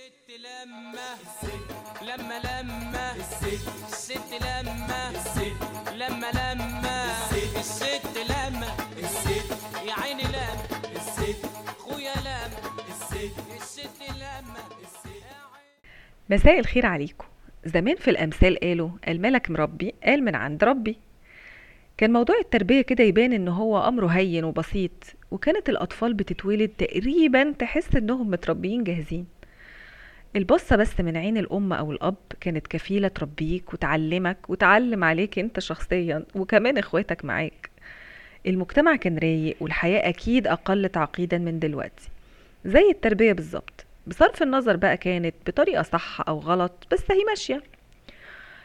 الست 0.00 0.30
لما 0.30 1.10
لما 2.02 2.38
لما 2.38 3.16
الست 3.16 4.32
لما 4.42 5.12
لما 5.94 6.30
لما 6.30 7.06
الست 7.60 8.18
لما 8.30 8.66
يا 9.88 9.92
عيني 9.92 10.22
لما 10.22 10.56
خويا 11.78 12.14
لما 12.20 12.48
الست 12.88 14.00
لما 14.10 14.62
مساء 16.30 16.58
الخير 16.58 16.86
عليكم. 16.86 17.26
زمان 17.64 17.96
في 17.96 18.10
الأمثال 18.10 18.58
قالوا 18.60 18.90
الملك 19.08 19.50
مربي 19.50 19.94
قال 20.04 20.24
من 20.24 20.34
عند 20.34 20.64
ربي. 20.64 20.96
كان 21.96 22.12
موضوع 22.12 22.38
التربية 22.38 22.82
كده 22.82 23.04
يبان 23.04 23.32
إن 23.32 23.48
هو 23.48 23.88
أمره 23.88 24.06
هين 24.06 24.44
وبسيط 24.44 24.92
وكانت 25.30 25.68
الأطفال 25.68 26.14
بتتولد 26.14 26.70
تقريبا 26.78 27.52
تحس 27.58 27.96
إنهم 27.96 28.30
متربيين 28.30 28.84
جاهزين. 28.84 29.39
البصة 30.36 30.76
بس 30.76 31.00
من 31.00 31.16
عين 31.16 31.36
الأم 31.38 31.72
أو 31.72 31.92
الأب 31.92 32.16
كانت 32.40 32.66
كفيلة 32.66 33.08
تربيك 33.08 33.72
وتعلمك 33.74 34.50
وتعلم 34.50 35.04
عليك 35.04 35.38
أنت 35.38 35.60
شخصيا 35.60 36.24
وكمان 36.34 36.78
إخواتك 36.78 37.24
معاك. 37.24 37.70
المجتمع 38.46 38.96
كان 38.96 39.18
رايق 39.18 39.56
والحياة 39.60 40.08
أكيد 40.08 40.46
أقل 40.46 40.88
تعقيدا 40.88 41.38
من 41.38 41.58
دلوقتي. 41.58 42.08
زي 42.64 42.90
التربية 42.90 43.32
بالظبط. 43.32 43.86
بصرف 44.06 44.42
النظر 44.42 44.76
بقى 44.76 44.96
كانت 44.96 45.34
بطريقة 45.46 45.82
صح 45.82 46.20
أو 46.28 46.38
غلط 46.38 46.86
بس 46.92 47.10
هي 47.10 47.24
ماشية. 47.28 47.62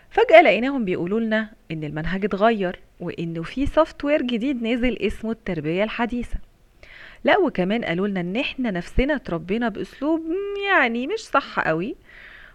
فجأة 0.10 0.42
لقيناهم 0.42 0.86
بيقولوا 0.86 1.20
لنا 1.20 1.50
إن 1.72 1.84
المنهج 1.84 2.26
اتغير 2.26 2.80
وإنه 3.00 3.44
في 3.44 3.66
software 3.66 4.22
جديد 4.22 4.62
نازل 4.64 4.98
اسمه 4.98 5.32
التربية 5.32 5.84
الحديثة. 5.84 6.38
لا 7.26 7.38
وكمان 7.38 7.86
قالوا 7.86 8.08
لنا 8.08 8.20
إن 8.20 8.36
إحنا 8.36 8.72
نفسنا 8.72 9.16
اتربينا 9.16 9.70
بأسلوب 9.70 10.22
يعني 10.68 11.08
مش 11.08 11.20
صح 11.20 11.60
قوي 11.60 11.96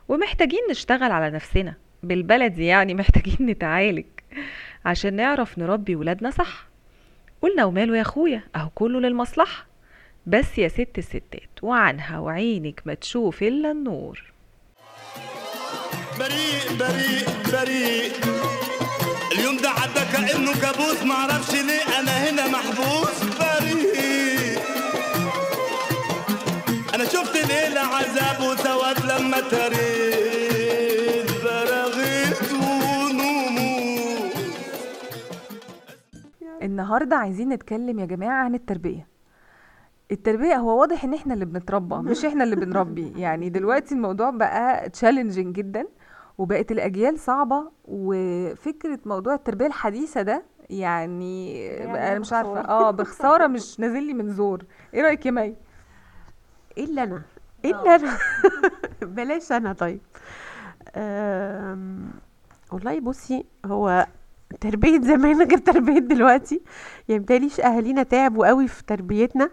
ومحتاجين 0.09 0.61
نشتغل 0.71 1.13
على 1.13 1.31
نفسنا 1.31 1.75
بالبلدي 2.03 2.67
يعني 2.67 2.95
محتاجين 3.01 3.47
نتعالج 3.47 4.05
عشان 4.85 5.15
نعرف 5.15 5.59
نربي 5.59 5.97
ولادنا 5.97 6.31
صح. 6.31 6.67
قلنا 7.43 7.65
وماله 7.65 7.97
يا 7.97 8.03
أخويا؟ 8.03 8.43
أهو 8.57 8.69
كله 8.75 9.01
للمصلحة. 9.01 9.67
بس 10.27 10.59
يا 10.59 10.69
ست 10.69 10.99
الستات 10.99 11.51
وعنها 11.63 12.19
وعينك 12.19 12.83
ما 12.85 12.95
تشوف 12.95 13.43
إلا 13.43 13.71
النور. 13.71 14.23
بريء 16.19 16.79
بريء 16.79 17.27
بريء. 17.53 18.13
اليوم 19.33 19.57
ده 19.57 19.71
عدى 19.71 20.01
كأنه 20.13 20.61
كابوس 20.61 21.03
معرفش 21.03 21.53
ليه 21.55 21.99
أنا 22.01 22.31
هنا 22.31 22.49
محبوس. 22.49 23.25
بريء. 23.25 24.50
شفت 27.13 27.37
ليلة 27.37 27.81
عذاب 27.81 28.41
وسواد 28.41 28.99
لما 29.05 29.41
تريت 29.41 31.31
براغيث 31.45 32.53
ونمور 32.53 34.31
النهاردة 36.63 37.17
عايزين 37.17 37.49
نتكلم 37.49 37.99
يا 37.99 38.07
جماعة 38.07 38.45
عن 38.45 38.55
التربية. 38.55 39.07
التربية 40.13 40.55
هو 40.57 40.81
واضح 40.81 41.05
إن 41.05 41.15
إحنا 41.15 41.35
اللي 41.35 41.45
بنتربى 41.45 41.95
مش 41.95 42.25
إحنا 42.25 42.45
اللي 42.45 42.57
بنربي. 42.57 43.13
يعني 43.23 43.49
دلوقتي 43.49 43.95
الموضوع 43.95 44.31
بقى 44.31 44.89
تشالنجينج 44.89 45.55
جدا 45.57 45.87
وبقت 46.39 46.73
الأجيال 46.73 47.19
صعبة 47.19 47.71
وفكرة 47.85 48.99
موضوع 49.07 49.35
التربية 49.35 49.67
الحديثة 49.67 50.23
ده 50.23 50.43
يعني 50.71 51.69
بقى 51.87 52.13
أنا 52.13 52.19
مش 52.19 52.33
عارفة. 52.33 52.61
آه 52.61 52.91
بخسارة 52.91 53.47
مش 53.47 53.81
نازل 53.81 54.03
لي 54.03 54.15
من 54.15 54.31
زور. 54.33 54.65
إيه 54.95 55.03
رأيك 55.03 55.27
يا 55.27 55.31
مي؟ 55.31 55.57
إلا 56.79 57.03
أنا 57.03 57.23
إلا 57.65 57.95
أنا. 57.97 58.19
بلاش 59.03 59.53
أنا 59.53 59.73
طيب. 59.73 60.01
والله 62.73 63.01
بصي 63.01 63.45
هو 63.67 64.07
تربية 64.61 65.01
زمان 65.01 65.43
غير 65.43 65.59
تربية 65.59 65.99
دلوقتي. 65.99 66.61
يعني 67.09 67.23
متهيأليش 67.23 67.61
أهالينا 67.61 68.03
تعبوا 68.03 68.47
قوي 68.47 68.69
في 68.69 68.85
تربيتنا. 68.85 69.51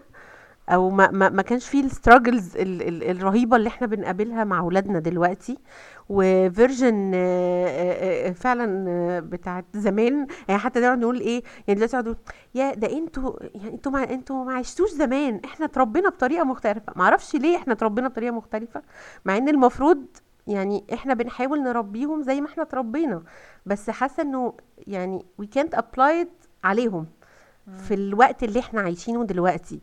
أو 0.68 0.90
ما, 0.90 1.10
ما, 1.10 1.28
ما 1.28 1.42
كانش 1.42 1.68
فيه 1.68 1.84
ال 1.84 1.91
struggles 1.91 2.56
ال 2.56 2.82
ال 2.88 3.10
الرهيبة 3.10 3.56
اللي 3.56 3.68
إحنا 3.68 3.86
بنقابلها 3.86 4.44
مع 4.44 4.58
أولادنا 4.60 4.98
دلوقتي. 4.98 5.58
و 6.08 6.21
version 6.21 7.12
فعلا 8.34 8.84
آه، 8.88 9.20
بتاعت 9.20 9.64
زمان. 9.74 10.26
يعني 10.48 10.60
حتى 10.60 10.80
نقعد 10.80 10.98
نقول 10.98 11.20
إيه 11.20 11.42
يعني 11.68 11.74
دلوقتي 11.80 11.96
نقعد 11.96 12.04
نقول 12.08 12.18
يا 12.54 12.74
ده 12.74 12.92
أنتوا 12.98 13.32
يعني 13.54 13.68
أنتوا 13.74 13.92
ما 13.92 14.10
أنتوا 14.10 14.44
ما 14.44 14.54
عشتوش 14.54 14.90
زمان. 14.90 15.40
إحنا 15.44 15.66
اتربينا 15.66 16.08
بطريقة 16.08 16.44
مختلفة. 16.44 16.92
معرفش 16.96 17.34
ليه 17.36 17.56
إحنا 17.56 17.72
اتربينا 17.72 18.08
بطريقة 18.08 18.32
مختلفة 18.32 18.82
مع 19.24 19.36
إن 19.36 19.48
المفروض 19.48 20.04
يعني 20.46 20.84
إحنا 20.92 21.14
بنحاول 21.14 21.62
نربيهم 21.62 22.22
زي 22.22 22.40
ما 22.40 22.46
إحنا 22.46 22.62
اتربينا. 22.62 23.22
بس 23.66 23.90
حاسة 23.90 24.22
إنه 24.22 24.54
يعني 24.86 25.26
we 25.42 25.44
can't 25.58 25.78
apply 25.78 26.26
عليهم. 26.64 27.06
في 27.76 27.94
الوقت 27.94 28.42
اللي 28.42 28.60
إحنا 28.60 28.80
عايشينه 28.80 29.24
دلوقتي. 29.24 29.80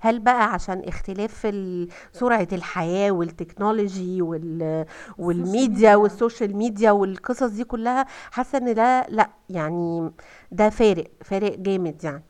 هل 0.00 0.18
بقى 0.18 0.52
عشان 0.52 0.82
اختلاف 0.86 1.46
ال- 1.46 1.88
سرعة 2.12 2.48
الحياة 2.52 3.10
وال 3.10 3.29
technology 3.29 4.22
وال 4.22 4.84
وال 5.18 5.40
media 5.40 5.96
وال 5.96 6.11
social 6.11 6.56
media 6.56 6.90
والقصص 6.90 7.50
دي 7.50 7.64
كلها 7.64 8.06
حاسة 8.30 8.58
ان 8.58 8.74
ده 8.74 9.06
لأ 9.08 9.30
يعني 9.50 10.10
ده 10.52 10.70
فارق 10.70 11.10
فارق 11.24 11.58
جامد 11.58 12.04
يعني. 12.04 12.22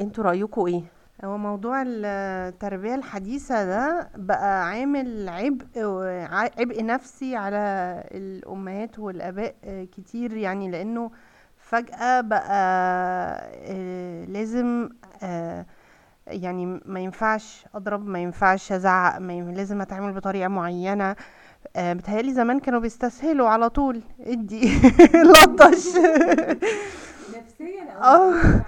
أنتوا 0.00 0.24
رأيكم 0.24 0.66
إيه؟ 0.66 0.82
هو 1.24 1.36
موضوع 1.38 1.82
التربية 1.86 2.94
الحديثة 2.94 3.64
ده 3.64 4.10
بقى 4.16 4.66
عامل 4.68 5.28
عبء 5.28 5.66
عبء 6.58 6.84
نفسي 6.84 7.36
على 7.36 7.56
الأمهات 8.10 8.98
والآباء 8.98 9.54
كتير 9.92 10.36
يعني 10.36 10.70
لأنه 10.70 11.10
فجأة 11.68 12.20
بقى 12.20 12.50
آه، 13.66 14.24
لازم 14.24 14.88
آه، 15.22 15.66
يعني 16.26 16.80
ما 16.84 17.00
ينفعش 17.00 17.66
أضرب 17.74 18.06
ما 18.06 18.18
ينفعش 18.18 18.72
أزعق 18.72 19.18
ما 19.18 19.32
ين- 19.32 19.54
لازم 19.54 19.80
أتعامل 19.80 20.12
بطريقة 20.12 20.48
معينة. 20.48 21.16
آه، 21.76 21.92
بتهيألي 21.92 22.34
زمان 22.34 22.60
كانوا 22.60 22.80
بيستسهلوا 22.80 23.48
على 23.48 23.68
طول. 23.70 24.02
ادي 24.20 24.78
لطش. 25.28 25.86
نفسيا 27.28 27.84
وجسديا 28.00 28.64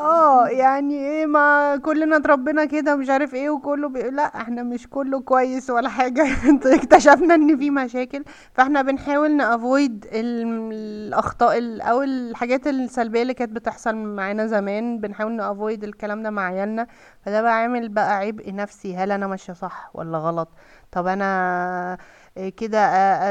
آه 0.00 0.48
يعني 0.48 0.94
إيه 0.94 1.26
ما 1.26 1.76
كلنا 1.76 2.16
اتربينا 2.16 2.64
كده 2.64 2.94
ومش 2.94 3.10
عارف 3.10 3.34
إيه 3.34 3.50
وكله 3.50 3.88
بي... 3.88 4.02
لا 4.10 4.22
إحنا 4.22 4.62
مش 4.62 4.86
كله 4.88 5.20
كويس 5.20 5.70
ولا 5.70 5.88
حاجة. 5.88 6.26
اكتشفنا 6.74 7.34
إن 7.34 7.56
في 7.58 7.70
مشاكل 7.70 8.24
فإحنا 8.54 8.82
بنحاول 8.82 9.36
نأفويد 9.36 10.06
الأخطاء 10.12 11.58
ال- 11.58 11.80
أو 11.80 12.02
الحاجات 12.02 12.66
السلبية 12.66 13.22
اللي 13.22 13.34
كانت 13.34 13.52
بتحصل 13.52 13.94
معانا 13.96 14.46
زمان. 14.46 15.00
بنحاول 15.00 15.32
نأفويد 15.32 15.84
الكلام 15.84 16.22
ده 16.22 16.30
مع 16.30 16.42
عيالنا. 16.46 16.86
فده 17.26 17.42
بقى 17.42 17.54
عامل 17.54 17.88
بقى 17.88 18.16
عبء 18.16 18.54
نفسي. 18.54 18.96
هل 18.96 19.12
أنا 19.12 19.26
ماشية 19.26 19.52
صح 19.52 19.90
ولا 19.94 20.18
غلط؟ 20.18 20.48
طب 20.92 21.06
أنا 21.06 21.98
كده 22.56 22.78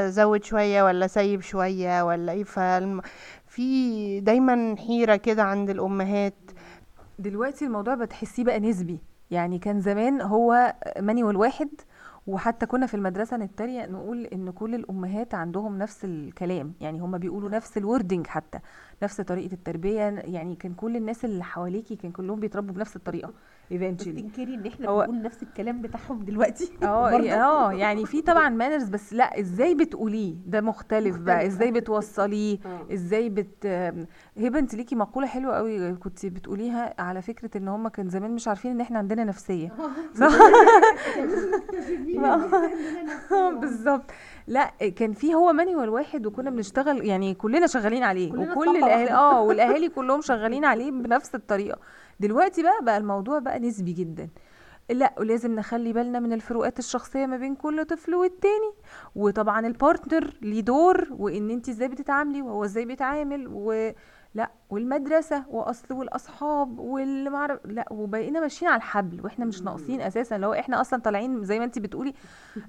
أزود 0.08 0.44
شوية 0.44 0.84
ولا 0.84 1.06
أسيب 1.06 1.42
شوية 1.42 2.02
ولا 2.04 2.32
إيه؟ 2.32 2.44
فالم... 2.44 3.02
في 3.48 4.20
دايما 4.20 4.76
حيرة 4.88 5.16
كده 5.16 5.44
عند 5.44 5.70
الأمهات. 5.70 6.34
دلوقتي 7.20 7.66
الموضوع 7.66 7.96
بتحسيه 7.96 8.44
بقى 8.44 8.60
نسبي. 8.60 9.00
يعني 9.32 9.60
كان 9.60 9.82
زمان 9.82 10.22
هو 10.22 10.76
manual 11.00 11.36
واحد 11.36 11.70
وحتى 12.28 12.66
كنا 12.66 12.86
في 12.86 12.94
المدرسة 12.94 13.38
نتريق 13.38 13.90
نقول 13.90 14.26
إن 14.26 14.52
كل 14.52 14.76
الأمهات 14.76 15.34
عندهم 15.36 15.78
نفس 15.78 16.06
الكلام. 16.06 16.74
يعني 16.82 17.00
هم 17.00 17.18
بيقولوا 17.18 17.50
نفس 17.50 17.78
ال 17.78 17.84
wording 17.84 18.28
حتى 18.28 18.60
نفس 19.04 19.22
طريقة 19.22 19.54
التربية. 19.54 20.02
يعني 20.02 20.56
كان 20.56 20.74
كل 20.74 20.96
الناس 20.96 21.26
اللي 21.26 21.44
حواليكي 21.44 21.96
كان 21.96 22.12
كلهم 22.12 22.40
بيتربوا 22.40 22.74
بنفس 22.74 22.96
الطريقة. 22.96 23.34
Eventually 23.74 24.04
تنكري 24.22 24.54
إن 24.56 24.66
إحنا 24.68 24.88
هو- 24.90 25.02
بنقول 25.02 25.22
نفس 25.22 25.44
الكلام 25.44 25.82
بتاعهم 25.82 26.20
دلوقتي 26.24 26.72
آه؟ 26.84 27.10
آه 27.34 27.74
يعني 27.74 28.06
في 28.06 28.22
طبعا 28.22 28.50
manners 28.50 28.90
بس 28.90 29.14
لا 29.14 29.40
إزاي 29.40 29.76
بتقوليه 29.76 30.36
ده 30.46 30.62
مختلف 30.62 31.18
بقى 31.18 31.36
مختلف. 31.36 31.54
إزاي 31.54 31.72
بتوصليه 31.72 32.58
آه. 32.66 32.94
إزاي 32.94 33.30
بت 33.30 33.66
هبة 34.38 34.60
أنت 34.60 34.76
ليكي 34.76 34.96
مقولة 34.96 35.28
حلوة 35.28 35.56
قوي 35.56 35.96
كنت 35.96 36.26
بتقوليها 36.26 36.94
على 37.02 37.22
فكرة 37.22 37.58
إن 37.58 37.68
هم 37.68 37.88
كان 37.88 38.10
زمان 38.10 38.32
مش 38.32 38.48
عارفين 38.48 38.72
إن 38.72 38.82
إحنا 38.82 38.98
عندنا 39.00 39.24
نفسية 39.24 39.72
صح 40.16 40.30
آه، 43.32 43.50
بالظبط 43.52 44.12
لا 44.48 44.72
كان 44.96 45.14
في 45.14 45.34
هو 45.36 45.54
manual 45.54 45.90
واحد 45.90 46.26
وكنا 46.26 46.50
بنشتغل 46.50 47.06
يعني 47.06 47.34
كلنا 47.34 47.68
شغالين 47.68 48.04
عليه 48.04 48.32
كلنا 48.32 48.52
وكل 48.54 48.78
الاهالي. 48.78 49.12
آه 49.12 49.42
والأهالي 49.42 49.90
كلهم 49.90 50.22
شغالين 50.22 50.66
عليه 50.66 50.92
بنفس 50.92 51.36
الطريقة 51.36 51.80
دلوقتي 52.20 52.64
بقى 52.64 52.80
بقى 52.84 52.98
الموضوع 52.98 53.40
بقى 53.40 53.60
نسبي 53.60 53.94
جدا. 53.94 54.30
لا 54.90 55.14
ولازم 55.20 55.56
نخلي 55.56 55.94
بالنا 55.94 56.20
من 56.20 56.34
الفروقات 56.34 56.80
الشخصية 56.80 57.26
ما 57.26 57.38
بين 57.38 57.56
كل 57.56 57.86
طفل 57.86 58.16
والتاني. 58.16 58.72
وطبعا 59.16 59.68
ال 59.68 59.76
partner 59.76 60.34
ليه 60.42 60.62
دور 60.62 61.08
وإن 61.12 61.50
أنت 61.50 61.70
إزاي 61.70 61.88
بتتعاملي 61.88 62.42
وهو 62.42 62.64
إزاي 62.64 62.86
بيتعامل 62.86 63.48
و 63.52 63.92
لا 64.36 64.52
والمدرسة 64.70 65.44
وأصل 65.50 65.94
والأصحاب 65.94 66.80
واللي 66.80 67.30
معرف 67.30 67.60
لا 67.66 67.86
وبقينا 67.92 68.40
ماشيين 68.40 68.72
على 68.72 68.78
الحبل 68.78 69.22
وإحنا 69.24 69.46
مش 69.46 69.62
ناقصين 69.62 70.02
أساسا. 70.02 70.38
لو 70.38 70.54
إحنا 70.54 70.82
أصلا 70.82 71.00
طالعين 71.02 71.44
زي 71.44 71.60
ما 71.60 71.66
أنت 71.66 71.80
بتقولي 71.80 72.14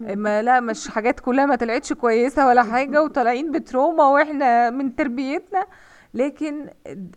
ما 0.01 0.43
لا 0.43 0.61
مش 0.61 0.89
حاجات 0.89 1.21
كلها 1.21 1.47
ما 1.47 1.57
طلعتش 1.57 1.93
كويسة 1.93 2.47
ولا 2.49 2.63
حاجة 2.63 3.03
وطالعين 3.03 3.53
بتروما 3.53 4.05
وإحنا 4.05 4.71
من 4.71 4.97
تربيتنا. 4.97 5.67
لكن 6.15 6.69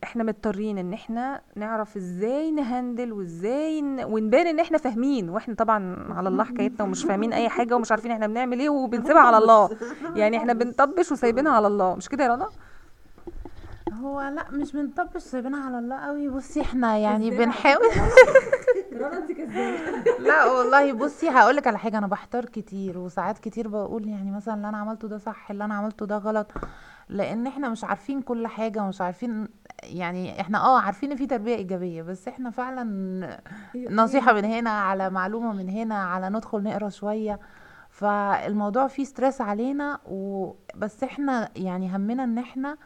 إحنا 0.03 0.23
مضطرين 0.23 0.77
ان 0.77 0.93
إحنا 0.93 1.41
نعرف 1.55 1.97
إزاي 1.97 2.51
نهندل 2.51 3.13
وازاي 3.13 3.81
ن... 3.81 4.03
ونبان 4.03 4.47
ان 4.47 4.59
إحنا 4.59 4.77
فاهمين 4.77 5.29
وإحنا 5.29 5.55
طبعا 5.55 6.07
على 6.13 6.29
الله 6.29 6.43
حكايتنا 6.43 6.83
ومش 6.85 7.03
فاهمين 7.03 7.33
أي 7.33 7.49
حاجة 7.49 7.75
ومش 7.75 7.91
عارفين 7.91 8.11
إحنا 8.11 8.27
بنعمل 8.27 8.59
إيه 8.59 8.69
وبنسيبها 8.69 9.21
على 9.21 9.37
الله. 9.37 9.69
يعني 10.15 10.37
إحنا 10.37 10.53
بنطبش 10.53 11.11
وسايبينها 11.11 11.51
على 11.51 11.67
الله 11.67 11.95
مش 11.95 12.09
كده 12.09 12.23
يا 12.23 12.29
رنا؟ 12.29 12.49
هو 13.93 14.21
لا 14.21 14.51
مش 14.51 14.71
بنطبش 14.73 15.21
سايبينها 15.21 15.65
على 15.65 15.79
الله 15.79 15.95
قوي. 15.95 16.29
بصي 16.29 16.61
إحنا 16.61 16.97
يعني 16.97 17.29
بنحاول. 17.29 17.85
لا 20.19 20.45
والله 20.45 20.93
بصي 20.93 21.29
هقول 21.29 21.55
لك 21.55 21.67
على 21.67 21.77
حاجة. 21.77 21.97
أنا 21.97 22.07
بحتار 22.07 22.45
كتير 22.45 22.97
وساعات 22.97 23.39
كتير 23.39 23.67
بقول 23.67 24.07
يعني 24.07 24.31
مثلا 24.31 24.53
اللي 24.53 24.69
أنا 24.69 24.77
عملته 24.77 25.07
ده 25.07 25.17
صح 25.17 25.51
اللي 25.51 25.65
أنا 25.65 25.73
عملته 25.73 26.05
ده 26.05 26.17
غلط. 26.17 26.47
لأن 27.09 27.47
إحنا 27.47 27.69
مش 27.69 27.83
عارفين 27.83 28.21
كل 28.21 28.47
حاجة 28.47 28.83
ومش 28.83 29.01
عارفين 29.01 29.47
يعني 29.83 30.41
إحنا 30.41 30.57
آه 30.65 30.79
عارفين 30.79 31.11
ان 31.11 31.17
في 31.17 31.25
تربية 31.25 31.55
ايجابية 31.55 32.01
بس 32.01 32.27
إحنا 32.27 32.49
فعلا 32.49 32.83
نصيحة 33.89 34.33
من 34.33 34.45
هنا 34.45 34.69
على 34.69 35.09
معلومة 35.09 35.53
من 35.53 35.69
هنا 35.69 35.95
على 36.03 36.29
ندخل 36.29 36.63
نقرا 36.63 36.89
شوية. 36.89 37.39
فالموضوع 37.89 38.87
فيه 38.87 39.03
ستريس 39.03 39.41
علينا 39.41 39.99
وبس 40.05 41.03
إحنا 41.03 41.49
يعني 41.55 41.95
همنا 41.95 42.23
ان 42.23 42.37
إحنا 42.37 42.77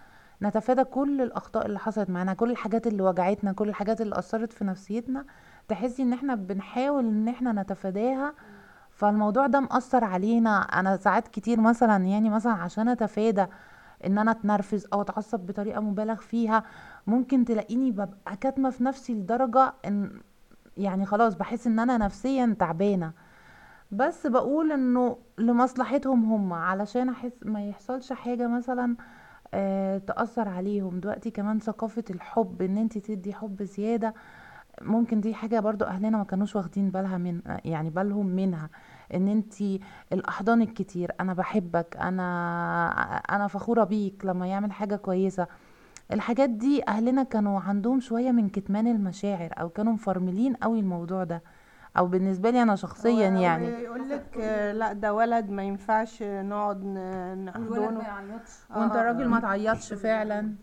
نتفادى 0.43 0.83
كل 0.83 1.21
الأخطاء 1.21 1.65
اللي 1.65 1.79
حصلت 1.79 2.09
معانا 2.09 2.33
كل 2.33 2.51
الحاجات 2.51 2.87
اللي 2.87 3.03
وجعتنا 3.03 3.51
كل 3.53 3.69
الحاجات 3.69 4.01
اللي 4.01 4.19
أثرت 4.19 4.53
في 4.53 4.63
نفسيتنا 4.65 5.25
تحسي 5.67 6.03
ان 6.03 6.13
إحنا 6.13 6.35
بنحاول 6.35 7.05
ان 7.05 7.27
إحنا 7.27 7.51
نتفاداها. 7.61 8.33
فالموضوع 8.91 9.47
ده 9.47 9.59
مأثر 9.59 10.03
علينا. 10.03 10.59
أنا 10.59 10.97
ساعات 10.97 11.27
كتير 11.27 11.61
مثلا 11.61 12.05
يعني 12.05 12.29
مثلا 12.29 12.53
عشان 12.53 12.87
أتفادى 12.89 13.45
إن 14.05 14.17
أنا 14.17 14.31
أتنرفز 14.31 14.87
أو 14.93 15.01
أتعصب 15.01 15.39
بطريقة 15.39 15.81
مبالغ 15.81 16.15
فيها 16.15 16.63
ممكن 17.07 17.45
تلاقيني 17.45 17.91
ببقى 17.91 18.37
كاتمة 18.41 18.69
في 18.69 18.83
نفسي 18.83 19.13
لدرجة 19.13 19.73
إن 19.85 20.21
يعني 20.77 21.05
خلاص 21.05 21.35
بحس 21.35 21.67
إن 21.67 21.79
أنا 21.79 21.97
نفسيا 21.97 22.55
تعبانة. 22.59 23.11
بس 23.91 24.27
بقول 24.27 24.71
إنه 24.71 25.17
لمصلحتهم 25.37 26.31
هم 26.33 26.53
علشان 26.53 27.09
أحس 27.09 27.31
ما 27.45 27.69
يحصلش 27.69 28.13
حاجة 28.13 28.47
مثلا 28.47 28.95
آه 29.53 29.97
تأثر 29.97 30.47
عليهم. 30.49 30.99
دلوقتي 30.99 31.31
كمان 31.31 31.59
ثقافة 31.59 32.03
الحب 32.09 32.61
إن 32.61 32.77
انت 32.77 32.97
تدي 32.97 33.33
حب 33.33 33.63
زيادة 33.63 34.13
ممكن 34.81 35.21
دي 35.21 35.33
حاجة 35.33 35.59
برضو 35.59 35.85
أهلنا 35.85 36.17
ما 36.17 36.23
كانوش 36.23 36.55
واخدين 36.55 36.89
بالها 36.89 37.17
من 37.17 37.41
يعني 37.65 37.89
بالهم 37.89 38.25
منها. 38.25 38.69
إن 39.13 39.27
أنت 39.27 39.53
الأحضان 40.13 40.61
الكتير 40.61 41.11
أنا 41.19 41.33
بحبك 41.33 41.97
أنا 41.97 42.27
أنا 43.29 43.47
فخورة 43.47 43.83
بيك 43.83 44.25
لما 44.25 44.47
يعمل 44.47 44.71
حاجة 44.71 44.95
كويسة. 44.95 45.47
الحاجات 46.13 46.49
دي 46.49 46.87
أهلنا 46.87 47.23
كانوا 47.23 47.59
عندهم 47.59 47.99
شوية 47.99 48.31
من 48.31 48.49
كتمان 48.49 48.87
المشاعر 48.87 49.49
أو 49.59 49.69
كانوا 49.69 49.93
مفرملين 49.93 50.53
قوي 50.55 50.79
الموضوع 50.79 51.23
ده. 51.23 51.43
أو 51.97 52.07
بالنسبة 52.07 52.49
لي 52.49 52.61
أنا 52.61 52.75
شخصيا 52.75 53.29
يعني. 53.29 53.65
يقول 53.67 54.09
لك 54.09 54.37
لا 54.75 54.93
ده 54.93 55.13
ولد 55.13 55.49
ما 55.49 55.63
ينفعش 55.63 56.23
نقعد 56.23 56.83
نحضنه. 57.45 58.01
وانت 58.75 58.95
آه. 58.95 59.01
راجل 59.03 59.27
ما 59.27 59.39
تعيطش 59.39 59.93
فعلا. 59.93 60.55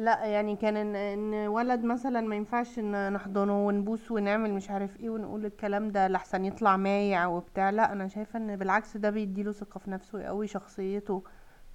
لا 0.00 0.24
يعني 0.24 0.56
كان 0.56 0.76
إن 0.76 0.96
إن 0.96 1.34
ولد 1.48 1.84
مثلا 1.84 2.20
ما 2.20 2.36
ينفعش 2.36 2.78
إن 2.78 3.12
نحضنه 3.12 3.66
ونبوس 3.66 4.10
ونعمل 4.10 4.52
مش 4.54 4.70
عارف 4.70 5.00
إيه 5.00 5.10
ونقول 5.10 5.46
الكلام 5.46 5.90
ده 5.90 6.08
لحسن 6.08 6.44
يطلع 6.44 6.76
مايع 6.76 7.26
وبتاع. 7.26 7.70
لا 7.70 7.92
أنا 7.92 8.08
شايفة 8.08 8.36
إن 8.38 8.56
بالعكس 8.56 8.96
ده 8.96 9.10
بيديله 9.10 9.52
ثقة 9.52 9.78
في 9.78 9.90
نفسه 9.90 10.18
ويقوي 10.18 10.46
شخصيته 10.46 11.22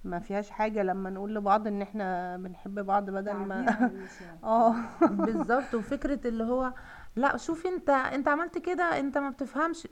ما 0.04 0.18
فيهاش 0.18 0.50
حاجة. 0.50 0.82
لما 0.82 1.10
نقول 1.10 1.34
لبعض 1.34 1.66
إن 1.66 1.82
إحنا 1.82 2.36
بنحب 2.36 2.74
بعض 2.86 3.10
بدل 3.10 3.32
ما 3.32 3.90
آه. 4.44 4.74
بالظبط. 5.10 5.74
وفكرة 5.74 6.20
اللي 6.28 6.44
هو 6.44 6.72
لا 7.16 7.36
شوف 7.36 7.66
أنت 7.66 7.90
أنت 7.90 8.28
عملت 8.28 8.58
كده 8.58 8.84
أنت 9.00 9.18
ما 9.18 9.30
بتفهمش. 9.30 9.88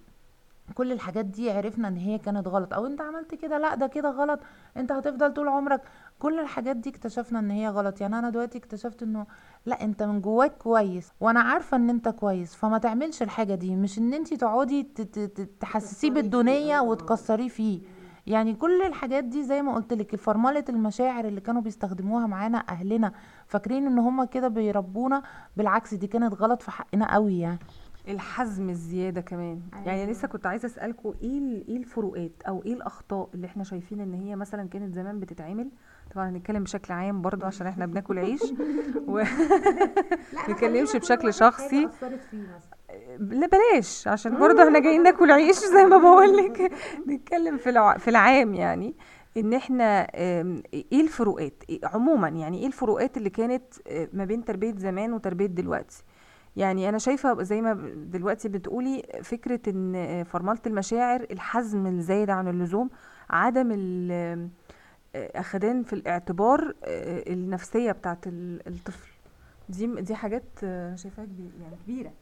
كل 0.74 0.92
الحاجات 0.92 1.24
دي 1.24 1.50
عرفنا 1.50 1.88
إن 1.88 1.96
هي 1.96 2.18
كانت 2.18 2.48
غلط. 2.48 2.74
أو 2.74 2.86
أنت 2.86 3.00
عملت 3.00 3.34
كده 3.34 3.58
لا 3.58 3.74
ده 3.74 3.86
كده 3.86 4.10
غلط. 4.10 4.40
أنت 4.76 4.92
هتفضل 4.92 5.34
طول 5.34 5.48
عمرك 5.48 5.80
كل 6.18 6.40
الحاجات 6.40 6.76
دي 6.76 6.90
اكتشفنا 6.90 7.38
إن 7.38 7.50
هي 7.50 7.68
غلط. 7.68 8.00
يعني 8.00 8.18
أنا 8.18 8.30
دلوقتي 8.30 8.58
اكتشفت 8.58 9.02
إنه 9.02 9.26
لا 9.66 9.84
أنت 9.84 10.02
من 10.02 10.20
جواك 10.20 10.56
كويس 10.58 11.12
وأنا 11.20 11.40
عارفة 11.40 11.76
إن 11.76 11.90
أنت 11.90 12.08
كويس 12.08 12.54
فما 12.54 12.78
تعملش 12.78 13.22
الحاجة 13.22 13.54
دي. 13.54 13.76
مش 13.76 13.98
إن 13.98 14.14
أنت 14.14 14.34
تقعدي 14.34 14.82
تحسسيه 15.60 16.10
بالدنيا 16.10 16.80
وتكسريه 16.80 17.48
فيه. 17.48 17.80
يعني 18.26 18.54
كل 18.54 18.82
الحاجات 18.82 19.24
دي 19.24 19.42
زي 19.44 19.62
ما 19.62 19.74
قلت 19.74 19.92
لك 19.92 20.16
فرمله 20.16 20.64
المشاعر 20.68 21.24
اللي 21.24 21.40
كانوا 21.40 21.62
بيستخدموها 21.62 22.26
معانا 22.26 22.58
أهلنا 22.68 23.12
فاكرين 23.46 23.86
إن 23.86 23.98
هم 23.98 24.24
كده 24.24 24.48
بيربونا؟ 24.48 25.22
بالعكس 25.56 25.94
دي 25.94 26.06
كانت 26.06 26.34
غلط 26.34 26.62
في 26.62 26.70
حقنا 26.70 27.14
قوي 27.14 27.38
يعني. 27.38 27.58
الحزم 28.08 28.70
الزيادة 28.70 29.20
كمان. 29.20 29.60
يعني 29.86 30.06
لسه 30.12 30.28
كنت 30.28 30.46
عايزة 30.46 30.66
اسالكم 30.66 31.14
إيه 31.22 31.64
إيه 31.68 31.76
الفروقات 31.76 32.32
أو 32.48 32.62
إيه 32.62 32.74
الأخطاء 32.74 33.28
اللي 33.34 33.46
إحنا 33.46 33.64
شايفين 33.64 34.00
إن 34.00 34.14
هي 34.14 34.36
مثلا 34.36 34.68
كانت 34.68 34.94
زمان 34.94 35.20
بتتعمل 35.20 35.70
طبعا 36.14 36.28
هنتكلم 36.30 36.62
بشكل 36.64 36.92
عام 36.92 37.22
برضو 37.22 37.46
عشان 37.46 37.66
إحنا 37.66 37.86
بناكل 37.86 38.18
عيش. 38.18 38.40
و... 39.08 39.22
نتكلمش 40.48 40.96
بشكل 40.96 41.34
شخصي. 41.34 41.88
لا 43.18 43.46
بلاش 43.46 44.08
عشان 44.08 44.38
برضو 44.38 44.62
إحنا 44.62 44.78
جايين 44.78 45.02
ناكل 45.02 45.30
عيش 45.30 45.56
زي 45.56 45.84
ما 45.84 45.96
بقول 45.98 46.36
لك. 46.36 46.72
نتكلم 47.08 47.56
في. 47.56 47.94
في 47.98 48.10
العام 48.10 48.54
يعني 48.54 48.94
إن 49.36 49.52
إحنا 49.54 50.00
إيه 50.14 51.00
الفروقات؟ 51.00 51.62
إيه- 51.72 51.94
عموما 51.94 52.28
يعني 52.28 52.58
إيه 52.60 52.66
الفروقات 52.66 53.16
اللي 53.16 53.30
كانت 53.30 53.64
آه، 53.88 54.08
ما 54.12 54.24
بين 54.24 54.44
تربية 54.44 54.74
زمان 54.76 55.12
وتربية 55.12 55.46
دلوقتي؟ 55.46 56.02
يعني 56.56 56.88
أنا 56.88 56.98
شايفة 56.98 57.42
زي 57.42 57.60
ما 57.62 57.72
دلوقتي 57.96 58.48
بتقولي 58.48 59.02
فكرة 59.22 59.60
إن 59.68 59.94
آه، 59.96 60.22
فرملة 60.22 60.58
المشاعر 60.66 61.26
الحزم 61.30 61.86
الزايد 61.86 62.30
عن 62.30 62.48
اللزوم 62.48 62.90
عدم 63.30 63.68
ال- 63.72 64.48
أخدان 65.14 65.82
في 65.82 65.92
الاعتبار 65.92 66.74
آه، 66.84 67.32
النفسية 67.32 67.92
بتاعت 67.92 68.26
ال- 68.26 68.68
الطفل. 68.68 69.08
دي 69.68 69.86
دي 69.86 70.14
حاجات 70.14 70.44
آه، 70.64 70.94
شايفاها 70.94 71.24
كبير 71.24 71.50
يعني 71.62 71.76
كبيرة. 71.84 72.12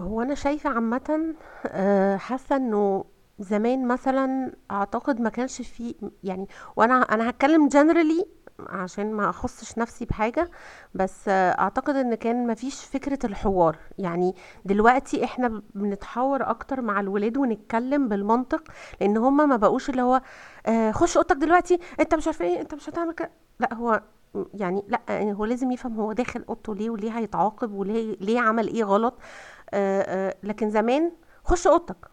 هو 0.00 0.22
أنا 0.22 0.34
شايفة 0.34 0.70
عامة 0.70 1.34
أه، 1.66 2.16
حاسة 2.16 2.56
إنه 2.56 3.04
زمان 3.40 3.88
مثلا 3.88 4.52
أعتقد 4.70 5.20
ما 5.20 5.30
كانش 5.30 5.62
فيه 5.62 5.94
يعني 6.24 6.46
وأنا 6.76 6.94
أنا 7.02 7.30
هتكلم 7.30 7.68
جنرالي 7.68 8.26
عشان 8.66 9.12
ما 9.12 9.30
اخصش 9.30 9.78
نفسي 9.78 10.04
بحاجة 10.04 10.50
بس 10.94 11.28
اعتقد 11.28 11.96
ان 11.96 12.14
كان 12.14 12.46
ما 12.46 12.54
فيش 12.54 12.84
فكرة 12.84 13.18
الحوار. 13.26 13.78
يعني 13.98 14.34
دلوقتي 14.64 15.24
إحنا 15.24 15.62
بنتحاور 15.74 16.50
أكتر 16.50 16.80
مع 16.80 17.00
الولاد 17.00 17.36
ونتكلم 17.36 18.08
بالمنطق 18.08 18.62
لأن 19.00 19.16
هما 19.16 19.46
ما 19.46 19.56
بقوش 19.56 19.90
اللي 19.90 20.02
هو 20.02 20.22
أه، 20.66 20.90
خش 20.90 21.16
اوضتك 21.16 21.36
دلوقتي 21.36 21.78
انت 22.00 22.14
مش 22.14 22.26
عارفه 22.26 22.44
إيه 22.44 22.60
انت 22.60 22.74
مش 22.74 22.88
هتعمل 22.88 23.12
كده. 23.14 23.30
لا 23.60 23.74
هو 23.74 24.02
يعني 24.54 24.82
لا 24.88 25.00
يعني 25.08 25.32
هو 25.34 25.44
لازم 25.44 25.70
يفهم 25.72 26.00
هو 26.00 26.12
داخل 26.12 26.44
اوضته 26.48 26.74
ليه 26.74 26.90
وليه 26.90 27.10
هيتعاقب 27.18 27.72
وليه 27.72 28.16
ليه 28.20 28.40
عمل 28.40 28.68
إيه 28.68 28.84
غلط. 28.84 29.18
آه 29.74 30.02
آه 30.02 30.34
لكن 30.42 30.70
زمان 30.70 31.12
خش 31.44 31.66
اوضتك. 31.66 31.96
آه، 32.04 32.10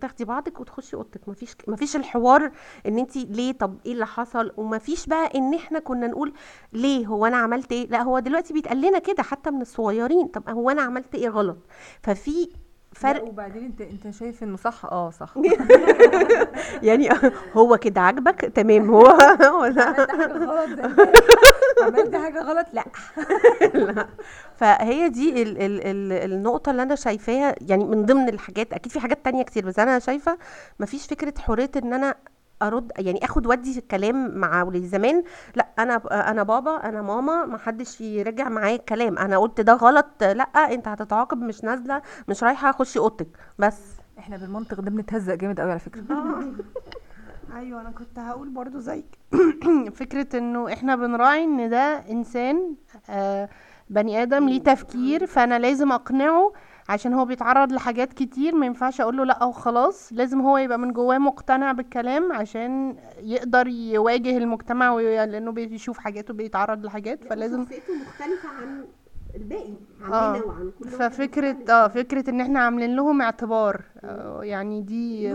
تاخدي 0.00 0.24
بعضك 0.24 0.60
وتخشي 0.60 0.96
اوضتك. 0.96 1.28
مفيش 1.28 1.56
مفيش 1.68 1.96
الحوار 1.96 2.50
ان 2.86 2.98
انت 2.98 3.16
ليه 3.16 3.52
طب 3.52 3.78
إيه 3.86 3.92
اللي 3.92 4.06
حصل؟ 4.06 4.52
ومفيش 4.56 5.06
بقى 5.06 5.30
ان 5.34 5.54
إحنا 5.54 5.78
كنا 5.78 6.06
نقول 6.06 6.32
ليه 6.72 7.06
هو 7.06 7.26
أنا 7.26 7.36
عملت 7.36 7.72
إيه؟ 7.72 7.88
لا 7.88 8.02
هو 8.02 8.18
دلوقتي 8.18 8.54
بيتقال 8.54 8.80
لنا 8.80 8.98
كده 8.98 9.22
حتى 9.22 9.50
من 9.50 9.60
الصغيرين. 9.62 10.26
طب 10.26 10.48
هو 10.50 10.70
أنا 10.70 10.82
عملت 10.82 11.14
إيه 11.14 11.28
غلط؟ 11.28 11.56
ففي 12.02 12.48
فرق 12.92 13.24
وبعدين 13.24 13.64
انت 13.64 13.80
انت 13.80 14.10
شايف 14.14 14.42
انه 14.42 14.56
صح؟ 14.56 14.84
آه 14.84 15.10
صح. 15.10 15.34
يعني 16.82 17.08
هو 17.56 17.76
كده 17.76 18.00
عاجبك؟ 18.00 18.40
تمام. 18.40 18.90
هو 18.94 19.68
ده. 19.68 19.96
عملت 21.82 22.16
حاجة 22.16 22.42
غلط؟ 22.42 22.66
لا. 22.72 22.84
لا. 23.92 24.06
فهي 24.56 25.08
دي 25.08 25.42
ال 25.42 25.62
ال 25.62 25.82
ال 25.82 26.32
النقطة 26.32 26.70
اللي 26.70 26.82
أنا 26.82 26.94
شايفاها 26.94 27.54
يعني 27.60 27.84
من 27.84 28.04
ضمن 28.06 28.28
الحاجات 28.28 28.72
أكيد 28.72 28.92
في 28.92 29.00
حاجات 29.00 29.24
تانية 29.24 29.42
كتير 29.42 29.66
بس 29.66 29.78
أنا 29.78 29.98
شايفة 29.98 30.38
مفيش 30.80 31.06
فكرة 31.06 31.34
حرية 31.40 31.70
إن 31.76 31.92
أنا 31.92 32.14
أرد 32.62 32.92
يعني 32.98 33.24
آخد 33.24 33.46
ودي 33.46 33.78
الكلام 33.78 34.38
مع 34.38 34.62
ولادي. 34.62 34.86
زمان 34.86 35.24
لا 35.56 35.66
أنا 35.78 36.02
أنا 36.30 36.42
بابا 36.42 36.76
أنا 36.76 37.02
ماما 37.02 37.44
ما 37.44 37.58
حدش 37.58 38.00
يرجع 38.00 38.48
معايا 38.48 38.76
الكلام. 38.76 39.18
أنا 39.18 39.38
قلت 39.38 39.60
ده 39.60 39.72
غلط 39.72 40.06
لا 40.22 40.42
أنت 40.44 40.88
هتتعاقب 40.88 41.42
مش 41.42 41.64
نازلة 41.64 42.02
مش 42.28 42.44
رايحة 42.44 42.70
أخش 42.70 42.96
أوضتك. 42.96 43.26
بس. 43.58 43.78
إحنا 44.18 44.36
بالمنطق 44.36 44.80
ده 44.80 44.90
بنتهزق 44.90 45.34
جامد 45.34 45.60
قوي 45.60 45.70
على 45.70 45.80
فكرة. 45.80 46.02
أيوه 47.54 47.80
أنا 47.80 47.90
كنت 47.90 48.18
هقول 48.18 48.48
برضو 48.48 48.78
زيك 48.78 49.18
فكرة 50.00 50.38
إنه 50.38 50.72
إحنا 50.72 50.96
بنراعي 50.96 51.44
إن 51.44 51.70
ده 51.70 52.04
إنسان 52.10 52.76
آه 53.10 53.48
بني 53.90 54.22
آدم 54.22 54.48
ليه 54.48 54.62
تفكير 54.62 55.26
فأنا 55.26 55.58
لازم 55.58 55.92
أقنعه 55.92 56.52
عشان 56.88 57.12
هو 57.12 57.24
بيتعرض 57.24 57.72
لحاجات 57.72 58.12
كتير 58.12 58.54
ما 58.54 58.66
ينفعش 58.66 59.00
أقول 59.00 59.16
له 59.16 59.24
لأ 59.24 59.44
وخلاص. 59.44 60.12
لازم 60.12 60.40
هو 60.40 60.58
يبقى 60.58 60.78
من 60.78 60.92
جواه 60.92 61.18
مقتنع 61.18 61.72
بالكلام 61.72 62.32
عشان 62.32 62.96
يقدر 63.18 63.66
يواجه 63.68 64.36
المجتمع 64.36 64.94
لأنه 65.00 65.52
بيشوف 65.52 65.98
حاجات 65.98 66.30
وبيتعرض 66.30 66.84
لحاجات 66.86 67.24
فلازم 67.24 67.62
شخصيته 67.64 67.94
مختلفة 67.94 68.48
عن 68.48 68.84
الباقي 69.36 69.74
آه. 70.12 70.14
عننا 70.32 70.44
وعن 70.44 70.70
كل 70.78 70.88
ففكرة 70.88 71.56
آه 71.70 71.88
فكرة 71.88 72.30
إن 72.30 72.40
إحنا 72.40 72.60
عاملين 72.60 72.96
لهم 72.96 73.22
اعتبار 73.22 73.82
آه، 74.04 74.40
يعني 74.44 74.82
دي 74.82 75.32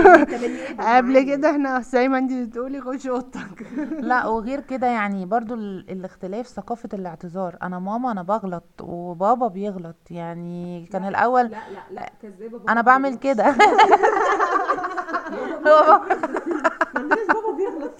قبل 0.96 1.22
كده 1.22 1.50
إحنا 1.50 1.80
زي 1.80 2.08
ما 2.08 2.18
انت 2.18 2.32
بتقولي 2.32 2.80
خش 2.80 3.06
اوضتك 3.06 3.66
لا 4.10 4.26
وغير 4.26 4.60
كده 4.60 4.86
يعني 4.86 5.26
برضو 5.26 5.54
ال- 5.54 5.90
الاختلاف 5.90 6.46
ثقافة 6.46 6.88
الاعتذار. 6.92 7.56
أنا 7.62 7.78
ماما 7.78 8.12
أنا 8.12 8.22
بغلط 8.22 8.64
وبابا 8.82 9.48
بيغلط. 9.48 9.96
يعني 10.10 10.86
كان 10.92 11.04
الأول 11.08 11.44
لا 11.44 11.48
لا 11.50 11.80
لا 12.00 12.12
كذابة 12.22 12.60
أنا 12.68 12.80
بعمل 12.80 13.14
كده. 13.14 13.44
هو 15.66 16.00
بابا 17.28 17.52
بيغلط. 17.56 17.92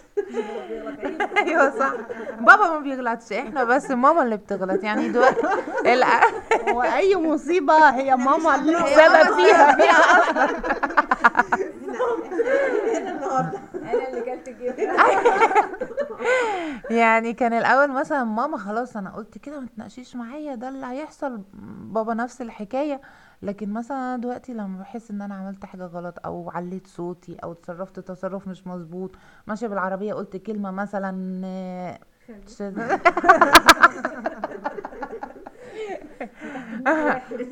أيوه 1.39 1.71
صح. 1.79 1.93
بابا 2.41 2.69
ما 2.71 2.79
بيغلطش 2.79 3.33
إحنا 3.33 3.65
بس 3.65 3.91
ماما 3.91 4.23
اللي 4.23 4.37
بتغلط. 4.37 4.83
يعني 4.85 5.09
دلوقتي 5.09 5.41
الع- 5.87 6.21
واي 6.75 7.17
مصيبة 7.17 7.89
هي 7.91 8.17
ماما 8.17 8.55
اللي 8.55 8.73
سبب 8.79 9.37
ماما 9.37 9.37
فيها. 9.37 9.77
أنا 13.75 14.09
اللي 14.09 14.21
كلت 14.21 14.49
الجبنة. 14.49 14.95
يعني 16.91 17.33
كان 17.33 17.53
الأول 17.53 17.91
مثلا 17.93 18.25
ماما 18.25 18.57
خلاص 18.59 18.97
أنا 18.97 19.11
قلت 19.11 19.39
كده 19.39 19.61
ما 19.61 19.67
تناقشيش 19.77 20.17
معايا 20.17 20.55
ده 20.55 20.69
اللي 20.69 20.87
هيحصل. 20.87 21.41
بابا 21.83 22.15
نفس 22.15 22.43
الحكاية. 22.43 23.01
لكن 23.43 23.73
مثلا 23.73 23.97
أنا 23.97 24.17
دلوقتي 24.17 24.53
لما 24.53 24.79
بحس 24.81 25.11
إن 25.11 25.23
أنا 25.23 25.35
عملت 25.35 25.65
حاجة 25.65 25.85
غلط 25.87 26.15
أو 26.25 26.51
عليت 26.55 26.87
صوتي 26.87 27.37
أو 27.45 27.53
اتصرفت 27.53 28.01
تصرف 28.01 28.49
مش 28.49 28.67
مظبوط 28.67 29.11
ماشية 29.47 29.67
بالعربية 29.67 30.15
قلت 30.15 30.37
كلمة 30.37 30.71
مثلا 30.71 31.11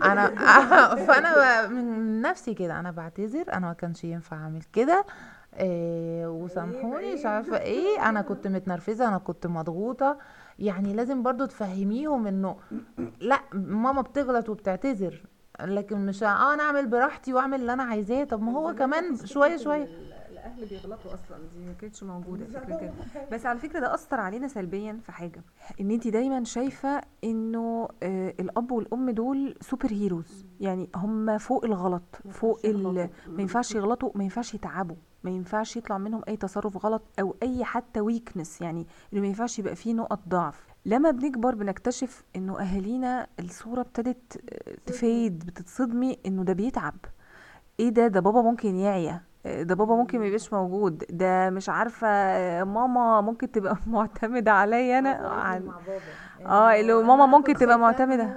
أنا 0.05 0.27
فأنا 1.07 1.67
من 1.67 2.21
نفسي 2.23 2.55
كده 2.55 2.81
أنا 2.81 2.91
بعتذر 2.91 3.53
أنا 3.53 3.67
ما 3.67 3.73
كانش 3.73 4.05
ينفع 4.05 4.37
أعمل 4.37 4.63
كده. 4.73 5.05
إيه 5.59 6.27
وسامحوني 6.27 7.15
مش 7.15 7.27
عارفة 7.27 7.61
إيه. 7.61 8.09
أنا 8.09 8.21
كنت 8.21 8.47
متنرفزة 8.47 9.09
أنا 9.09 9.19
كنت 9.19 9.47
مضغوطة. 9.47 10.19
يعني 10.59 10.95
لازم 10.95 11.23
برضو 11.23 11.45
تفهميهم 11.47 12.27
إنه 12.27 12.57
لا 13.21 13.41
ماما 13.53 14.03
بتغلط 14.03 14.49
وبتعتذر. 14.49 15.23
لكن 15.61 16.07
مش 16.07 16.23
آه 16.23 16.55
أنا 16.55 16.63
أعمل 16.63 16.87
براحتي 16.87 17.35
وأعمل 17.35 17.61
اللي 17.61 17.73
أنا 17.73 17.83
عايزاه. 17.83 18.25
طب 18.25 18.43
ما 18.43 18.53
هو 18.53 18.75
كمان 18.75 19.17
شوية 19.25 19.57
شوية. 19.57 19.89
الأهل 20.39 20.67
بيغلطوا 20.67 21.15
أصلا. 21.15 21.39
دي 21.55 21.65
ما 21.67 21.73
كانتش 21.73 22.03
موجودة 22.03 22.45
فكرة 22.47 22.77
كده. 22.77 22.93
بس 23.33 23.47
على 23.47 23.59
فكرة 23.59 23.81
ده 23.81 23.95
أثر 23.95 24.21
علينا 24.21 24.49
سلبيا 24.49 25.01
في 25.03 25.13
حاجة 25.13 25.43
إن 25.81 25.91
انت 25.91 26.09
دايما 26.09 26.45
شايفة 26.45 27.01
إنه 27.25 27.89
آه 28.03 28.35
الأب 28.41 28.71
والأم 28.71 29.11
دول 29.11 29.55
superheroes 29.61 30.47
يعني 30.61 30.89
هم 30.97 31.39
فوق 31.39 31.65
الغلط 31.65 32.17
فوق 32.31 32.61
ال... 32.65 33.09
ما 33.29 33.43
ينفعش 33.43 33.75
يغلطوا 33.75 34.11
ما 34.15 34.25
ينفعش 34.25 34.55
يتعبوا. 34.55 34.97
ما 35.25 35.31
ينفعش 35.31 35.77
يطلع 35.77 35.99
منهم 35.99 36.23
أي 36.29 36.37
تصرف 36.37 36.85
غلط 36.87 37.03
أو 37.21 37.37
أي 37.43 37.65
حتى 37.65 38.01
weakness 38.01 38.61
يعني 38.61 38.87
انه 39.13 39.21
ما 39.21 39.27
ينفعش 39.27 39.59
يبقى 39.59 39.77
فيه 39.77 39.95
نقط 39.95 40.21
ضعف. 40.29 40.67
لما 40.87 41.11
بنكبر 41.11 41.55
بنكتشف 41.55 42.25
إنه 42.37 42.61
أهالينا 42.61 43.27
الصورة 43.41 43.81
ابتدت 43.81 44.41
آه، 44.51 44.77
ت 44.87 44.99
fade 44.99 45.47
بتتصدمي 45.47 46.19
إنه 46.27 46.45
ده 46.45 46.53
بيتعب. 46.53 46.95
إيه 47.81 47.89
ده؟ 47.89 48.07
ده 48.09 48.21
بابا 48.21 48.43
ممكن 48.43 48.77
يعيا. 48.77 49.23
ده 49.45 49.75
بابا 49.75 49.97
ممكن 49.97 50.19
ما 50.19 50.27
يبقاش 50.27 50.53
موجود. 50.53 51.05
ده 51.11 51.51
مش 51.51 51.69
عارفة 51.69 52.07
ماما 52.65 53.21
ممكن 53.21 53.51
تبقى 53.53 53.77
معتمدة 53.87 54.53
عليا 54.53 54.99
أنا. 54.99 55.11
عن 55.29 55.71
آه 56.47 56.81
اللي 56.81 56.93
هو 56.93 57.03
ماما 57.03 57.27
ممكن 57.27 57.55
تبقى 57.55 57.79
معتمدة. 57.79 58.37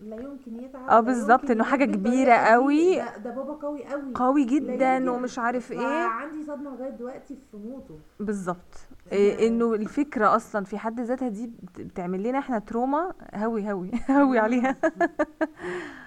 لا 0.00 0.16
يمكن 0.16 0.60
يتعب 0.60 0.88
آه 0.88 1.00
بالظبط 1.00 1.50
إنه 1.50 1.64
حاجة 1.64 1.84
كبيرة 1.84 2.32
قوي. 2.32 2.96
ده, 2.96 3.16
ده 3.16 3.30
بابا 3.30 3.52
قوي 3.52 3.84
قوي. 3.84 4.12
قوي 4.14 4.44
جدا. 4.44 5.10
ومش 5.10 5.38
عارف 5.38 5.72
إيه. 5.72 5.86
عندي 6.04 6.42
صدمة 6.44 6.70
لغاية 6.70 6.90
دلوقتي 6.90 7.38
في 7.50 7.56
موته. 7.56 7.98
بالظبط. 8.20 8.86
إيه 9.12 9.48
إنه 9.48 9.74
الفكرة 9.74 10.36
أصلا 10.36 10.64
في 10.64 10.78
حد 10.78 11.00
ذاتها 11.00 11.28
دي 11.28 11.46
بت- 11.62 11.80
بتعمل 11.80 12.22
لنا 12.22 12.38
إحنا 12.38 12.58
تروما. 12.58 13.12
هوي 13.34 13.72
هوي 13.72 13.90
هوي 14.10 14.38
عليها. 14.38 14.76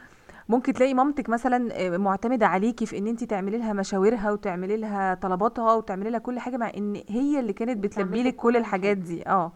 ممكن 0.50 0.74
تلاقي 0.74 0.94
مامتك 0.94 1.30
مثلا 1.30 1.70
آه، 1.86 1.98
معتمدة 1.98 2.48
عليكي 2.48 2.86
في 2.86 2.98
إن 2.98 3.08
انت 3.08 3.24
تعملي 3.24 3.58
لها 3.58 3.74
مشاورها 3.74 4.32
وتعملي 4.32 4.78
لها 4.78 5.14
طلباتها 5.14 5.74
وتعملي 5.74 6.10
لها 6.10 6.20
كل 6.20 6.40
حاجة 6.40 6.58
مع 6.58 6.72
إن 6.78 7.02
هي 7.10 7.40
اللي 7.40 7.54
كانت 7.54 7.78
بتلبي 7.78 8.24
لك 8.24 8.36
كل 8.36 8.58
الحاجات 8.58 8.98
دي. 8.98 9.28
آه. 9.28 9.52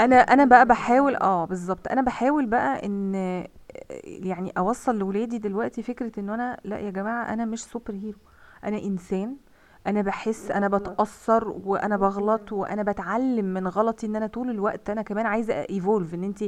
أنا 0.00 0.16
أنا 0.16 0.44
بقى 0.44 0.66
بحاول 0.66 1.16
آه 1.16 1.44
بالظبط. 1.44 1.88
أنا 1.88 2.02
بحاول 2.02 2.46
بقى 2.46 2.86
إن 2.86 3.14
آه، 3.14 3.48
يعني 4.04 4.52
أوصل 4.58 4.98
لاولادي 4.98 5.38
دلوقتي 5.38 5.82
فكرة 5.82 6.20
إن 6.20 6.30
أنا 6.30 6.60
لأ 6.64 6.78
يا 6.78 6.90
جماعة 6.90 7.32
أنا 7.32 7.44
مش 7.44 7.64
superhero. 7.64 8.18
أنا 8.64 8.78
إنسان. 8.78 9.36
أنا 9.86 10.02
بحس 10.02 10.50
أنا 10.50 10.68
بتأثر 10.68 11.48
وأنا 11.64 11.96
بغلط 11.96 12.52
وأنا 12.52 12.82
بتعلم 12.82 13.44
من 13.44 13.68
غلطي 13.68 14.06
إن 14.06 14.16
أنا 14.16 14.26
طول 14.26 14.50
الوقت 14.50 14.90
أنا 14.90 15.02
كمان 15.02 15.26
عايزة 15.26 15.54
evolve 15.54 16.14
إن 16.14 16.24
انت 16.24 16.44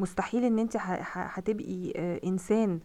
مستحيل 0.00 0.44
إن 0.44 0.58
انت 0.58 0.76
هتبقي 1.12 1.92
آه، 1.96 2.20
إنسان. 2.24 2.80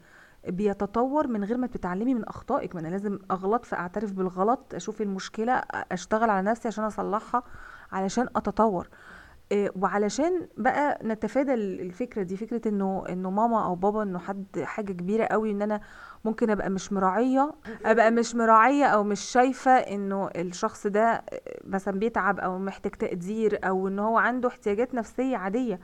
بيتطور 0.48 1.28
من 1.28 1.44
غير 1.44 1.58
ما 1.58 1.68
بتتعلمي 1.68 2.14
من 2.14 2.24
أخطائك. 2.26 2.76
ما 2.76 2.82
أنا 2.82 2.88
لازم 2.88 3.20
أغلط 3.32 3.66
فأعترف 3.66 4.12
بالغلط 4.14 4.74
أشوف 4.74 5.02
المشكلة 5.02 5.54
أشتغل 5.92 6.30
على 6.30 6.50
نفسي 6.50 6.68
عشان 6.68 6.84
أصلحها 6.84 7.44
علشان 7.92 8.28
أتطور. 8.36 8.90
إيه، 9.52 9.72
وعلشان 9.82 10.48
بقى 10.58 11.00
نتفادى 11.04 11.54
ال- 11.54 11.82
الفكرة 11.82 12.24
دي 12.24 12.38
فكرة 12.38 12.68
إنه 12.68 13.04
إنه 13.10 13.30
ماما 13.30 13.66
أو 13.66 13.76
بابا 13.76 14.04
إنه 14.04 14.20
حد 14.20 14.46
حاجة 14.64 14.92
كبيرة 14.94 15.26
قوي 15.26 15.52
إن 15.52 15.62
أنا 15.62 15.82
ممكن 16.26 16.50
أبقى 16.50 16.70
مش 16.70 16.94
مراعية 16.94 17.52
أبقى 17.86 18.12
مش 18.12 18.36
مراعية 18.36 18.86
أو 18.86 19.04
مش 19.04 19.20
شايفة 19.20 19.72
إنه 19.72 20.30
الشخص 20.36 20.88
ده 20.88 21.24
مثلا 21.64 22.00
بيتعب 22.00 22.40
أو 22.40 22.60
محتاج 22.60 22.92
تقدير 22.92 23.60
أو 23.64 23.88
إن 23.88 24.00
هو 24.00 24.18
عنده 24.18 24.48
احتياجات 24.50 24.96
نفسية 24.96 25.38
عادية. 25.38 25.80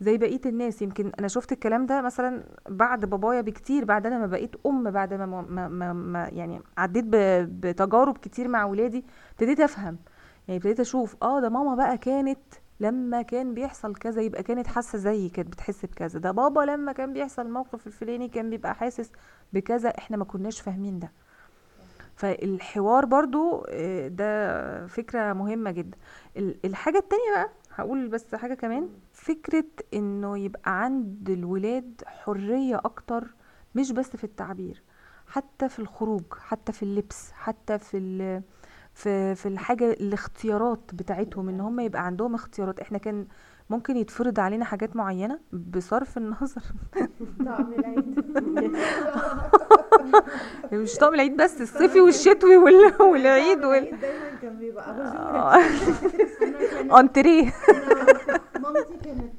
زي 0.00 0.18
بقية 0.18 0.40
الناس. 0.46 0.82
يمكن 0.82 1.12
أنا 1.18 1.28
شفت 1.28 1.52
الكلام 1.52 1.86
ده 1.86 2.02
مثلا 2.02 2.42
بعد 2.68 3.04
بابايا 3.04 3.40
بكتير 3.40 3.84
بعد 3.84 4.06
أنا 4.06 4.18
ما 4.18 4.26
بقيت 4.26 4.56
أم 4.66 4.90
بعد 4.90 5.14
ما, 5.14 5.26
ما, 5.26 5.68
ما, 5.68 5.92
ما 5.92 6.28
يعني 6.32 6.60
عديت 6.78 7.04
بتجارب 7.08 8.18
كتير 8.18 8.48
مع 8.48 8.64
ولادي 8.64 9.04
ابتديت 9.32 9.60
أفهم. 9.60 9.98
يعني 10.48 10.58
ابتديت 10.58 10.80
أشوف 10.80 11.16
آه 11.22 11.40
ده 11.40 11.48
ماما 11.48 11.74
بقى 11.74 11.98
كانت 11.98 12.38
لما 12.80 13.22
كان 13.22 13.54
بيحصل 13.54 13.94
كذا 13.94 14.22
يبقى 14.22 14.42
كانت 14.42 14.66
حاسة 14.66 14.98
زيي 14.98 15.28
كانت 15.28 15.48
بتحس 15.48 15.84
بكذا. 15.86 16.18
ده 16.20 16.30
بابا 16.30 16.60
لما 16.60 16.92
كان 16.92 17.12
بيحصل 17.12 17.42
الموقف 17.46 17.86
الفلاني 17.86 18.28
كان 18.28 18.50
بيبقى 18.50 18.74
حاسس 18.74 19.12
بكذا. 19.52 19.88
إحنا 19.88 20.16
ما 20.16 20.24
كناش 20.24 20.60
فاهمين 20.60 20.98
ده. 20.98 21.12
فالحوار 22.16 23.04
برضو 23.04 23.66
آه، 23.68 24.08
ده 24.08 24.86
فكرة 24.86 25.32
مهمة 25.32 25.70
جدا. 25.70 25.96
ال- 26.36 26.56
الحاجة 26.64 26.98
التانية 26.98 27.30
بقى 27.34 27.50
هقول 27.76 28.08
بس 28.08 28.34
حاجة 28.34 28.54
كمان. 28.54 28.88
فكرة 29.12 29.64
إنه 29.94 30.38
يبقى 30.38 30.82
عند 30.82 31.30
الولاد 31.30 32.02
حرية 32.06 32.76
أكتر 32.76 33.24
مش 33.74 33.92
بس 33.92 34.16
في 34.16 34.24
التعبير 34.24 34.82
حتى 35.26 35.68
في 35.68 35.78
الخروج 35.78 36.22
حتى 36.38 36.72
في 36.72 36.82
اللبس 36.82 37.32
حتى 37.32 37.78
في 37.78 37.96
ال 37.98 38.42
في 38.94 39.34
في 39.34 39.46
الحاجة 39.48 39.90
الاختيارات 39.92 40.90
بتاعتهم 40.94 41.48
إن 41.48 41.60
هم 41.60 41.80
يبقى 41.80 42.06
عندهم 42.06 42.34
اختيارات. 42.34 42.80
إحنا 42.80 42.98
كان 42.98 43.26
ممكن 43.70 43.96
يتفرض 43.96 44.40
علينا 44.40 44.64
حاجات 44.64 44.96
معينة 44.96 45.40
بصرف 45.52 46.18
النظر. 46.18 46.62
مش 50.72 50.94
طقم 50.94 51.14
العيد 51.14 51.36
بس 51.36 51.60
الصيفي 51.60 52.00
والشتوي 52.00 52.56
وال- 52.56 53.02
والعيد 53.02 53.64
وال 53.64 54.00
دايما 54.00 54.30
كان 54.42 54.56
بيبقى 54.58 54.90
آه. 54.90 55.60
انتريه 57.00 57.52
مامتي 58.60 58.96
كانت 59.04 59.32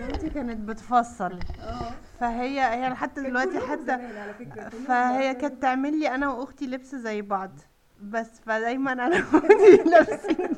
مامتي 0.00 0.30
كانت 0.30 0.68
بتفصل 0.68 1.38
فهي 2.20 2.60
هي 2.60 2.88
لحد 2.90 3.14
دلوقتي 3.14 3.58
حتى 3.58 3.98
فهي 4.88 5.34
كانت 5.34 5.62
تعمل 5.62 6.00
لي 6.00 6.08
أنا 6.14 6.28
وأختي 6.32 6.66
لبس 6.66 6.94
زي 6.94 7.22
بعض. 7.22 7.50
بس 8.02 8.26
فدايما 8.46 8.92
أنا 8.92 9.24
وأختي 9.34 9.76
لابسين 9.90 10.48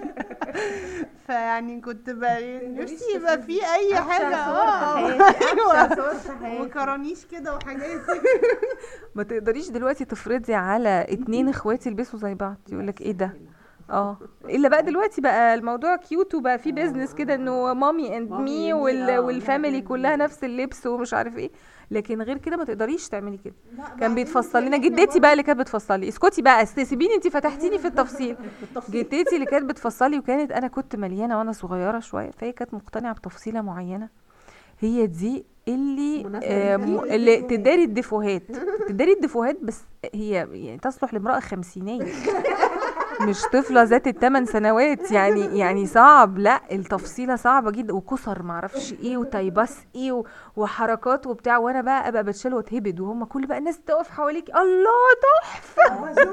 فيعني 1.26 1.80
كنت 1.80 2.10
بقى 2.10 2.66
نفسي 2.68 3.16
يبقى 3.16 3.42
في 3.42 3.52
أي 3.74 3.96
حاجة 3.96 4.36
آه. 4.36 5.18
وكرانيش 6.60 7.24
كده 7.24 7.56
وحاجات. 7.56 8.00
ما 9.14 9.22
تقدريش 9.22 9.70
دلوقتي 9.70 10.04
تفرضي 10.04 10.54
على 10.54 11.06
اتنين 11.08 11.48
اخواتي 11.48 11.88
يلبسوا 11.88 12.18
زي 12.18 12.34
بعض 12.34 12.56
يقول 12.72 12.86
لك 12.86 13.00
إيه 13.00 13.12
ده؟ 13.12 13.32
آه. 13.90 14.18
إلا 14.44 14.68
بقى 14.68 14.82
دلوقتي 14.82 15.20
بقى 15.20 15.54
الموضوع 15.54 15.96
cute 15.96 16.34
وبقى 16.34 16.58
في 16.58 16.72
business 16.72 17.14
كده 17.14 17.34
إنه 17.34 17.74
mommy 17.74 18.16
and 18.16 18.32
me 18.32 18.72
وال 18.72 18.99
family 18.99 19.80
كلها 19.80 20.16
نفس 20.16 20.44
اللبس 20.44 20.86
ومش 20.86 21.14
عارف 21.14 21.38
إيه. 21.38 21.50
لكن 21.90 22.22
غير 22.22 22.38
كده 22.38 22.56
ما 22.56 22.64
تقدريش 22.64 23.08
تعملي 23.08 23.36
كده. 23.44 23.54
كان 24.00 24.14
بيتفصل 24.14 24.62
لنا 24.64 24.76
جدتي 24.76 25.20
بقى 25.20 25.32
اللي 25.32 25.42
كانت 25.42 25.58
بتفصل 25.60 26.00
لي 26.00 26.08
اسكتي 26.08 26.42
بقى 26.42 26.66
سيبيني 26.66 27.14
انت 27.14 27.28
فتحتيني 27.28 27.78
في 27.82 27.86
التفصيل. 27.88 28.36
جدتي 28.90 29.34
اللي 29.34 29.46
كانت 29.46 29.64
بتفصل 29.70 30.10
لي 30.10 30.18
وكانت 30.18 30.52
أنا 30.52 30.68
كنت 30.68 30.96
مليانة 30.96 31.38
وأنا 31.38 31.52
صغيرة 31.52 31.98
شوية 32.00 32.30
فهي 32.30 32.52
كانت 32.52 32.74
مقتنعة 32.74 33.14
بتفصيلة 33.14 33.60
معينة. 33.60 34.08
هي 34.80 35.06
دي 35.06 35.44
اللي 35.68 36.26
آه 36.42 36.76
اللي 37.14 37.42
تداري 37.42 37.84
الدفوهات 37.84 38.42
تداري 38.88 39.12
الدفوهات 39.12 39.58
بس 39.62 39.80
هي 40.14 40.30
يعني 40.52 40.78
تصلح 40.78 41.14
لامرأة 41.14 41.40
خمسينية. 41.40 42.02
مش 43.28 43.42
طفلة 43.52 43.82
ذات 43.82 44.06
الثمان 44.06 44.46
سنوات 44.46 45.10
يعني 45.12 45.58
يعني 45.58 45.86
صعب. 45.86 46.38
لا 46.38 46.60
التفصيلة 46.72 47.36
صعبة 47.36 47.70
جدا. 47.70 47.94
وكسر 47.94 48.42
معرفش 48.42 48.92
إيه 48.92 49.16
وتايباس 49.16 49.78
إيه 49.94 50.22
وحركات 50.56 51.26
وبتاع. 51.26 51.58
وأنا 51.58 51.80
بقى 51.80 52.08
أبقى 52.08 52.24
بتشال 52.24 52.54
واتهبد 52.54 53.00
وهم 53.00 53.24
كل 53.24 53.46
بقى 53.46 53.58
الناس 53.58 53.80
تقف 53.80 54.10
حواليك. 54.10 54.50
الله 54.50 54.90
تحفة! 55.42 56.14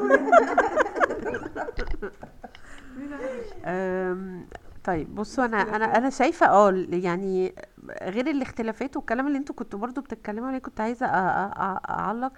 أم، 3.66 4.48
طيب 4.84 5.16
بصوا 5.16 5.46
أنا 5.46 5.76
أنا 5.76 5.98
أنا 5.98 6.10
شايفة 6.10 6.46
آه 6.48 6.86
يعني 6.90 7.56
غير 8.04 8.28
الاختلافات 8.28 8.98
والكلام 8.98 9.28
اللي 9.28 9.38
أنتوا 9.38 9.56
كنتوا 9.56 9.80
برضو 9.80 10.02
بتتكلموا 10.02 10.48
عليه 10.48 10.58
كنت 10.60 10.82
عايزة 10.82 11.06
أعلق. 11.06 12.32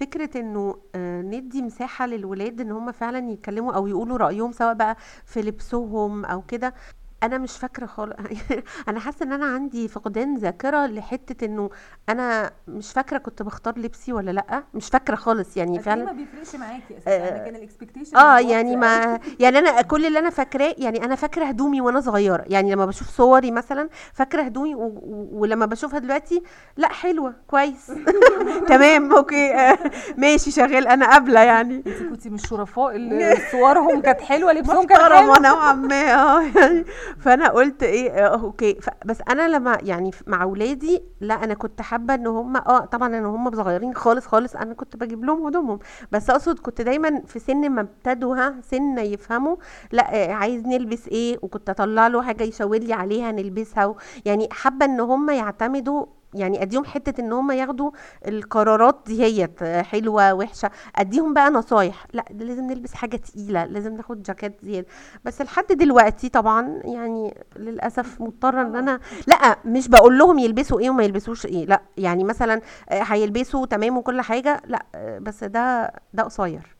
فكرة 0.00 0.40
إنه 0.40 0.74
آه، 0.94 1.22
ندي 1.22 1.62
مساحة 1.62 2.06
للولاد 2.06 2.60
إن 2.60 2.70
هم 2.70 2.92
فعلا 2.92 3.30
يتكلموا 3.30 3.72
أو 3.72 3.86
يقولوا 3.86 4.16
رأيهم 4.18 4.52
سواء 4.52 4.74
بقى 4.74 4.96
في 5.24 5.42
لبسهم 5.42 6.24
أو 6.24 6.42
كده. 6.42 6.74
أنا 7.22 7.38
مش 7.38 7.58
فاكرة 7.58 7.86
خالص. 7.86 8.14
أنا 8.88 9.00
حاسة 9.00 9.24
إن 9.26 9.32
أنا 9.32 9.46
عندي 9.46 9.88
فقدان 9.88 10.36
ذاكرة 10.36 10.86
لحتة 10.86 11.44
إنه 11.44 11.70
أنا 12.08 12.50
مش 12.68 12.92
فاكرة 12.92 13.18
كنت 13.18 13.42
بختار 13.42 13.78
لبسي 13.78 14.12
ولا 14.12 14.30
لأ. 14.30 14.62
مش 14.74 14.88
فاكرة 14.88 15.14
خالص 15.14 15.56
يعني 15.56 15.78
فعلا. 15.78 16.04
ما 16.04 16.12
بيفرقش 16.12 16.56
معاكي 16.56 16.98
اساساً، 16.98 17.10
يعني 17.16 17.44
كان 17.44 17.56
ال 17.56 17.61
expectation 17.61 18.16
آه 18.16 18.38
يعني 18.38 18.76
ما 18.76 19.20
يعني 19.40 19.58
أنا 19.58 19.82
كل 19.82 20.06
اللي 20.06 20.18
أنا 20.18 20.30
فاكراه 20.30 20.74
يعني 20.78 21.04
أنا 21.04 21.14
فاكرة 21.14 21.44
هدومي 21.44 21.80
وأنا 21.80 22.00
صغيرة. 22.00 22.44
يعني 22.46 22.72
لما 22.72 22.86
بشوف 22.86 23.08
صوري 23.08 23.50
مثلا 23.50 23.88
فاكرة 24.12 24.42
هدومي 24.42 24.74
و... 24.74 25.00
ولما 25.32 25.66
بشوفها 25.66 25.98
دلوقتي 25.98 26.42
لأ 26.76 26.88
حلوة 26.88 27.34
كويس. 27.46 27.92
تمام 28.68 29.12
okay. 29.12 29.54
آه، 29.54 29.78
ماشي 30.16 30.50
شغال. 30.50 30.86
أنا 30.88 31.10
قابلة 31.12 31.40
يعني. 31.40 31.76
أنت 31.86 32.02
كنتي 32.10 32.28
من 32.28 32.34
الشرفاء 32.34 32.96
اللي 32.96 33.36
صورهم 33.52 34.00
كانت 34.00 34.20
حلوة 34.20 34.52
لبسهم 34.52 34.86
كان 34.86 34.98
حلو 34.98 35.34
نوعا 35.34 35.72
ما. 35.72 36.14
آه 36.14 36.40
يعني 36.42 36.84
فانا 37.18 37.48
قلت 37.48 37.82
إيه 37.82 38.10
آه 38.10 38.40
okay. 38.40 38.76
بس 39.04 39.18
أنا 39.30 39.48
لما 39.48 39.78
يعني 39.82 40.10
مع 40.26 40.42
اولادي 40.42 41.02
لا 41.20 41.34
أنا 41.44 41.54
كنت 41.54 41.82
حابة 41.82 42.14
ان 42.14 42.26
هم 42.26 42.56
آه 42.56 42.84
طبعا 42.84 43.18
ان 43.18 43.24
هم 43.26 43.50
صغيرين 43.56 43.94
خالص 43.94 44.26
خالص 44.26 44.56
أنا 44.56 44.74
كنت 44.74 44.96
بجيب 44.96 45.24
لهم 45.24 45.46
هدومهم 45.46 45.78
بس 46.12 46.30
اقصد 46.30 46.58
كنت 46.58 46.80
دايما 46.80 47.20
في 47.26 47.38
سن 47.38 47.70
ما 47.70 47.80
ابتدوا 47.80 48.36
ها 48.36 48.54
سن 48.70 48.98
يفهموا 48.98 49.56
لا 49.92 50.14
آه، 50.30 50.32
عايز 50.32 50.66
نلبس 50.66 51.08
إيه 51.08 51.38
وكنت 51.42 51.70
اطلع 51.70 52.06
له 52.06 52.22
حاجة 52.22 52.44
يشاور 52.44 52.78
لي 52.78 52.92
عليها 52.92 53.32
نلبسها. 53.32 53.94
يعني 54.24 54.48
حابة 54.52 54.84
ان 54.86 55.00
هم 55.00 55.30
يعتمدوا 55.30 56.06
يعني 56.34 56.62
أديهم 56.62 56.84
حتة 56.84 57.20
إن 57.20 57.32
هم 57.32 57.50
ياخدوا 57.50 57.90
القرارات 58.28 59.00
دي 59.06 59.22
هي 59.24 59.48
حلوة 59.82 60.32
وحشة 60.34 60.70
أديهم 60.96 61.34
بقى 61.34 61.50
نصايح. 61.50 62.06
لأ 62.12 62.24
لازم 62.30 62.64
نلبس 62.66 62.94
حاجة 62.94 63.16
تقيلة 63.16 63.64
لازم 63.64 63.94
ناخد 63.96 64.22
جاكيت 64.22 64.56
زيادة. 64.62 64.86
بس 65.24 65.42
لحد 65.42 65.66
دلوقتي 65.66 66.28
طبعا 66.28 66.80
يعني 66.84 67.34
للأسف 67.56 68.20
مضطرة 68.20 68.62
إن 68.62 68.76
أنا 68.76 69.00
لأ 69.26 69.56
مش 69.64 69.88
بقول 69.88 70.18
لهم 70.18 70.38
يلبسوا 70.38 70.80
إيه 70.80 70.90
وما 70.90 71.04
يلبسوش 71.04 71.46
إيه. 71.46 71.66
لأ 71.66 71.82
يعني 71.96 72.24
مثلا 72.24 72.60
آه، 72.88 73.02
هيلبسوا 73.02 73.66
تمام 73.66 73.96
وكل 73.98 74.20
حاجة 74.20 74.62
لأ 74.66 74.86
آه، 74.94 75.18
بس 75.18 75.44
ده 75.44 75.92
ده 76.14 76.22
قصير. 76.22 76.76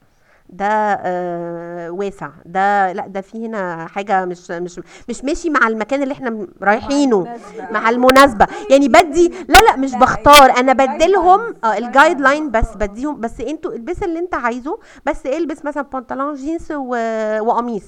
ده 0.53 0.67
آه 1.03 1.91
واسع. 1.91 2.29
ده 2.47 2.93
لا 2.93 3.07
ده 3.07 3.21
في 3.21 3.47
هنا 3.47 3.87
حاجة 3.87 4.25
مش 4.25 4.51
مش 4.51 4.81
مش 5.09 5.25
ماشي 5.25 5.51
مع 5.51 5.69
المكان 5.69 6.03
اللي 6.03 6.13
إحنا 6.15 6.47
رايحينه 6.63 7.27
مع 7.71 7.91
المناسبة. 7.91 8.47
يعني 8.71 8.89
بدي 8.89 9.29
لا 9.49 9.59
لا 9.59 9.77
مش 9.77 9.95
بختار. 9.95 10.51
أنا 10.59 10.73
بديلهم 10.73 11.41
آه 11.65 11.79
ال 11.79 12.21
guideline 12.21 12.51
بس 12.51 12.75
بديهم 12.77 13.21
بس 13.21 13.41
أنتوا 13.41 13.73
البس 13.73 14.03
اللي 14.03 14.19
انت 14.19 14.35
عايزه. 14.35 14.79
بس 15.07 15.27
البس 15.27 15.65
مثلا 15.65 15.83
بنطلون 15.83 16.35
جينز 16.35 16.73
و- 16.73 17.41
وقميص. 17.41 17.85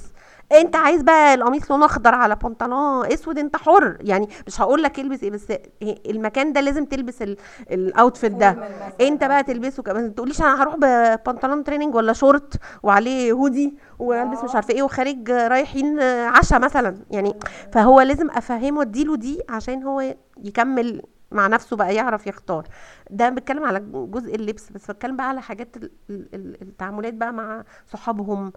انت 0.61 0.77
عايز 0.77 1.03
بقى 1.03 1.35
القميص 1.35 1.71
لونه 1.71 1.85
اخضر 1.87 2.15
على 2.15 2.37
بنطلون 2.37 3.07
اسود 3.07 3.39
انت 3.39 3.57
حر. 3.57 3.97
يعني 4.01 4.29
مش 4.47 4.61
هقول 4.61 4.83
لك 4.83 4.99
البس 5.01 5.23
إيه 5.23 5.31
بس 5.31 5.47
المكان 5.83 6.53
ده 6.53 6.61
لازم 6.61 6.85
تلبس 6.85 7.23
ال- 7.23 7.37
ال 7.71 7.80
outfit 7.80 8.33
ده. 8.33 8.57
انت 9.01 9.25
بقى 9.25 9.43
تلبسه 9.43 9.83
كمان. 9.83 10.03
ما 10.03 10.09
تقوليش 10.09 10.41
أنا 10.43 10.63
هروح 10.63 10.77
ببنطلون 10.79 11.65
training 11.65 11.95
ولا 11.95 12.13
شورت 12.13 12.55
وعليه 12.83 13.33
هودي 13.33 13.75
والبس 13.99 14.45
مش 14.45 14.55
عارفة 14.55 14.75
إيه 14.75 14.83
وخارج 14.83 15.31
رايحين 15.31 16.01
عشاء 16.03 16.59
مثلا. 16.61 16.97
يعني 17.11 17.35
فهو 17.73 18.01
لازم 18.01 18.31
أفهمه 18.31 18.83
اديله 18.83 19.17
دي 19.17 19.41
عشان 19.49 19.83
هو 19.83 20.15
يكمل 20.45 21.03
مع 21.33 21.47
نفسه 21.47 21.77
بقى 21.77 21.95
يعرف 21.95 22.27
يختار. 22.27 22.67
ده 23.11 23.29
بتكلم 23.29 23.65
على 23.65 23.81
جزء 23.93 24.35
اللبس 24.35 24.71
بس 24.71 24.91
بتكلم 24.91 25.17
بقى 25.17 25.29
على 25.29 25.43
حاجات 25.43 25.77
ال- 25.77 25.91
ال- 26.11 26.35
ال- 26.35 26.63
التعاملات 26.63 27.15
بقى 27.15 27.33
مع 27.33 27.65
صحابهم 27.93 28.53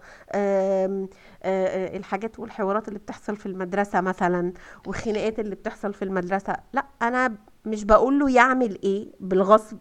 الحاجات 1.44 2.38
والحوارات 2.38 2.88
اللي 2.88 2.98
بتحصل 2.98 3.36
في 3.36 3.46
المدرسة 3.46 4.00
مثلا 4.00 4.52
والخناقات 4.86 5.38
اللي 5.40 5.54
بتحصل 5.54 5.94
في 5.94 6.02
المدرسة. 6.02 6.56
لأ 6.72 6.84
أنا 7.02 7.34
مش 7.64 7.84
بقول 7.84 8.18
له 8.18 8.30
يعمل 8.30 8.78
إيه 8.84 9.12
بالغصب. 9.20 9.78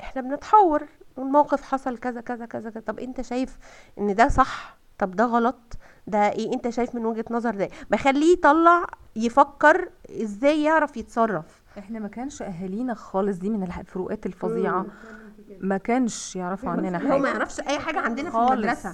إحنا 0.00 0.22
بنتحاور 0.22 0.82
الموقف 1.18 1.62
حصل 1.62 1.98
كذا 1.98 2.20
كذا 2.20 2.46
كذا 2.46 2.70
كذا. 2.70 2.80
طب 2.80 2.98
أنت 2.98 3.20
شايف 3.20 3.58
إن 3.98 4.14
ده 4.14 4.28
صح؟ 4.28 4.76
طب 4.98 5.16
ده 5.16 5.24
غلط؟ 5.24 5.60
ده 6.06 6.18
إيه؟ 6.32 6.52
أنت 6.54 6.68
شايف 6.68 6.94
من 6.94 7.06
وجهة 7.06 7.24
نظر 7.30 7.54
ده 7.54 7.68
بخليه 7.90 8.32
يطلع 8.32 8.86
يفكر 9.16 9.88
إزاي 10.22 10.62
يعرف 10.62 10.96
يتصرف. 10.96 11.63
إحنا 11.78 11.98
ما 11.98 12.08
كانش 12.08 12.42
أهالينا 12.42 12.94
خالص 12.94 13.36
دي 13.38 13.50
من 13.50 13.62
الفروقات 13.62 14.26
الفظيعة. 14.26 14.86
ما 15.60 15.76
كانش 15.76 16.36
يعرفوا 16.36 16.68
عننا 16.72 16.98
هو 16.98 17.18
ما 17.18 17.26
حاجة. 17.28 17.36
يعرفش 17.36 17.60
أي 17.60 17.78
حاجة 17.78 18.00
عندنا 18.00 18.30
في 18.30 18.36
خالص. 18.36 18.86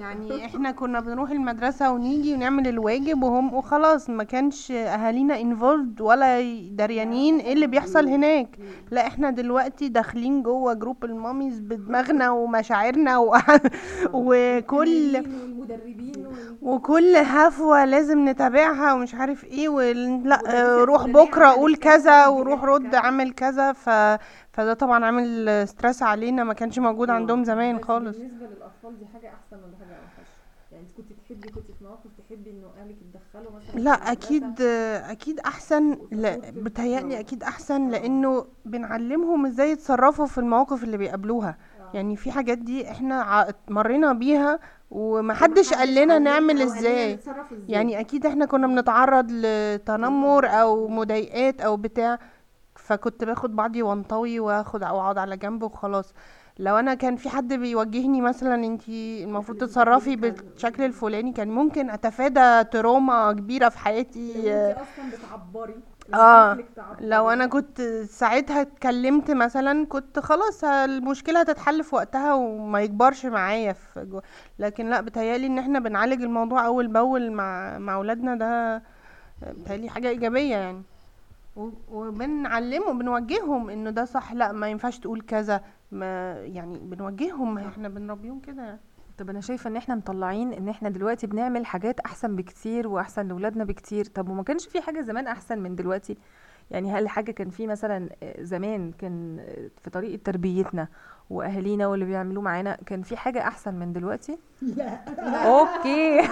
يعني 0.00 0.44
إحنا 0.46 0.70
كنا 0.70 1.00
بنروح 1.00 1.30
المدرسة 1.30 1.92
ونيجي 1.92 2.34
ونعمل 2.34 2.68
الواجب 2.68 3.22
وهم 3.22 3.54
وخلاص 3.54 4.10
ما 4.10 4.24
كانش 4.24 4.70
أهالينا 4.72 5.40
involved 5.40 6.00
ولا 6.00 6.40
دريانين 6.70 7.38
إيه 7.38 7.52
اللي 7.52 7.66
بيحصل 7.66 8.08
هناك. 8.08 8.58
لا 8.90 9.06
إحنا 9.06 9.30
دلوقتي 9.30 9.88
داخلين 9.88 10.42
جوه 10.42 10.74
group 10.74 11.04
ال 11.04 11.11
mommies 11.11 11.60
بدماغنا 11.60 12.30
ومشاعرنا 12.30 13.18
و... 13.18 13.36
وكل 14.12 15.22
وكل 16.62 17.16
هفوة 17.16 17.84
لازم 17.84 18.28
نتابعها 18.28 18.92
ومش 18.94 19.14
عارف 19.14 19.44
إيه 19.44 19.68
وال... 19.68 20.28
لا 20.28 20.40
آه، 20.62 20.84
روح 20.84 21.06
بكرة 21.06 21.46
قول 21.48 21.76
كذا 21.76 22.26
وروح 22.26 22.64
رد 22.64 22.94
عمل 22.94 23.32
كذا 23.32 23.72
ف... 23.72 23.90
فده 24.52 24.74
طبعا 24.74 25.04
عامل 25.04 25.68
stress 25.68 26.02
علينا 26.02 26.44
ما 26.44 26.52
كانش 26.54 26.78
موجود 26.78 27.10
عندهم 27.10 27.44
زمان 27.44 27.84
خالص. 27.84 28.16
بالنسبة 28.16 28.46
للأطفال 28.46 28.98
دي 28.98 29.06
حاجة 29.06 29.26
أحسن 29.28 29.56
ولا 29.56 29.76
حاجة 29.78 29.96
اوحش 29.96 30.28
يعني 30.72 30.84
انت 30.84 30.96
كنت 30.96 31.12
تحبي 31.24 31.48
كنت 31.48 31.66
في 31.78 31.84
مواقف 31.84 32.10
تحبي 32.28 32.50
إنه 32.50 32.66
أهلك 32.80 32.96
يتدخلوا 33.02 33.52
مثلا 33.56 33.80
لا 33.80 33.90
أكيد 34.12 34.60
أكيد 35.10 35.40
أحسن 35.40 35.98
لا 36.12 36.40
بتهيألي 36.56 37.20
أكيد 37.20 37.42
أحسن 37.42 37.88
لأنه 37.88 38.46
بنعلمهم 38.64 39.46
إزاي 39.46 39.70
يتصرفوا 39.70 40.26
في 40.26 40.38
المواقف 40.38 40.84
اللي 40.84 40.96
بيقابلوها. 40.96 41.56
يعني 41.94 42.16
في 42.16 42.30
حاجات 42.32 42.58
دي 42.58 42.90
إحنا 42.90 43.46
مرينا 43.68 44.12
بيها 44.12 44.58
ومحدش 44.90 45.74
قال 45.74 45.94
لنا 45.94 46.18
نعمل 46.18 46.62
إزاي. 46.62 47.18
يعني 47.68 48.00
أكيد 48.00 48.26
إحنا 48.26 48.46
كنا 48.46 48.66
بنتعرض 48.66 49.26
لتنمر 49.30 50.46
أو 50.46 50.88
مضايقات 50.88 51.60
أو 51.60 51.76
بتاع 51.76 52.18
فكنت 52.74 53.24
باخد 53.24 53.56
بعضي 53.56 53.82
وأنطوي 53.82 54.40
وآخد 54.40 54.82
أو 54.82 55.00
أقعد 55.00 55.18
على 55.18 55.36
جنب 55.36 55.62
وخلاص. 55.62 56.14
لو 56.58 56.76
أنا 56.76 56.94
كان 56.94 57.16
في 57.16 57.28
حد 57.28 57.52
بيوجهني 57.54 58.20
مثلا 58.20 58.54
انتي 58.54 59.24
المفروض 59.24 59.58
تتصرفي 59.58 60.16
بالشكل 60.16 60.82
الفلاني 60.82 61.32
كان 61.32 61.48
ممكن 61.48 61.90
أتفادى 61.90 62.64
تروما 62.64 63.32
كبيرة 63.32 63.68
في 63.68 63.78
حياتي. 63.78 64.42
أصلا 64.72 65.10
بتعبري 65.10 65.74
آه 66.14 66.58
لو 67.00 67.30
أنا 67.30 67.46
كنت 67.46 67.80
ساعتها 68.10 68.60
اتكلمت 68.60 69.30
مثلا 69.30 69.86
كنت 69.86 70.18
خلاص 70.18 70.64
المشكلة 70.64 71.40
هتتحل 71.40 71.84
في 71.84 71.94
وقتها 71.94 72.34
وما 72.34 72.80
يكبرش 72.80 73.26
معايا 73.26 73.72
في 73.72 74.04
جو. 74.04 74.20
لكن 74.58 74.90
لأ 74.90 75.00
بتهيألي 75.00 75.46
إن 75.46 75.58
إحنا 75.58 75.78
بنعالج 75.78 76.22
الموضوع 76.22 76.66
أول 76.66 76.86
بأول 76.86 77.32
مع 77.32 77.78
مع 77.78 77.94
أولادنا 77.94 78.34
ده 78.34 78.82
بتهيألي 79.52 79.88
حاجة 79.88 80.08
إيجابية 80.08 80.56
يعني. 80.56 80.82
و- 81.56 81.70
وبنعلمهم 81.92 82.98
بنوجههم 82.98 83.70
إنه 83.70 83.90
ده 83.90 84.04
صح 84.04 84.32
لأ 84.32 84.52
ما 84.52 84.68
ينفعش 84.68 84.98
تقول 84.98 85.20
كذا. 85.20 85.60
ما 85.92 86.32
يعني 86.32 86.78
بنوجههم 86.78 87.58
إحنا 87.58 87.88
بنربيهم 87.88 88.40
كده. 88.40 88.62
يعني 88.62 88.78
طب 89.18 89.30
أنا 89.30 89.40
شايفة 89.40 89.68
إن 89.70 89.76
إحنا 89.76 89.94
مطلعين 89.94 90.52
إن 90.52 90.68
إحنا 90.68 90.88
دلوقتي 90.88 91.26
بنعمل 91.26 91.66
حاجات 91.66 92.00
أحسن 92.00 92.36
بكتير 92.36 92.88
وأحسن 92.88 93.28
لاولادنا 93.28 93.64
بكتير. 93.64 94.04
طب 94.04 94.28
وما 94.28 94.42
كانش 94.42 94.66
في 94.68 94.80
حاجة 94.80 95.00
زمان 95.00 95.26
أحسن 95.26 95.58
من 95.58 95.76
دلوقتي؟ 95.76 96.16
يعني 96.70 96.92
هل 96.92 97.08
حاجة 97.08 97.30
كان 97.30 97.50
في 97.50 97.66
مثلا 97.66 98.08
آه، 98.22 98.42
زمان 98.42 98.92
كان 98.92 99.38
آه، 99.40 99.70
في 99.82 99.90
طريقة 99.90 100.20
تربيتنا 100.24 100.88
وأهالينا 101.30 101.86
واللي 101.86 102.04
بيعملوه 102.04 102.42
معانا 102.42 102.76
كان 102.86 103.02
في 103.02 103.16
حاجة 103.16 103.40
أحسن 103.48 103.74
من 103.74 103.92
دلوقتي؟ 103.92 104.38
لا. 104.62 104.98
أوكي. 105.46 106.20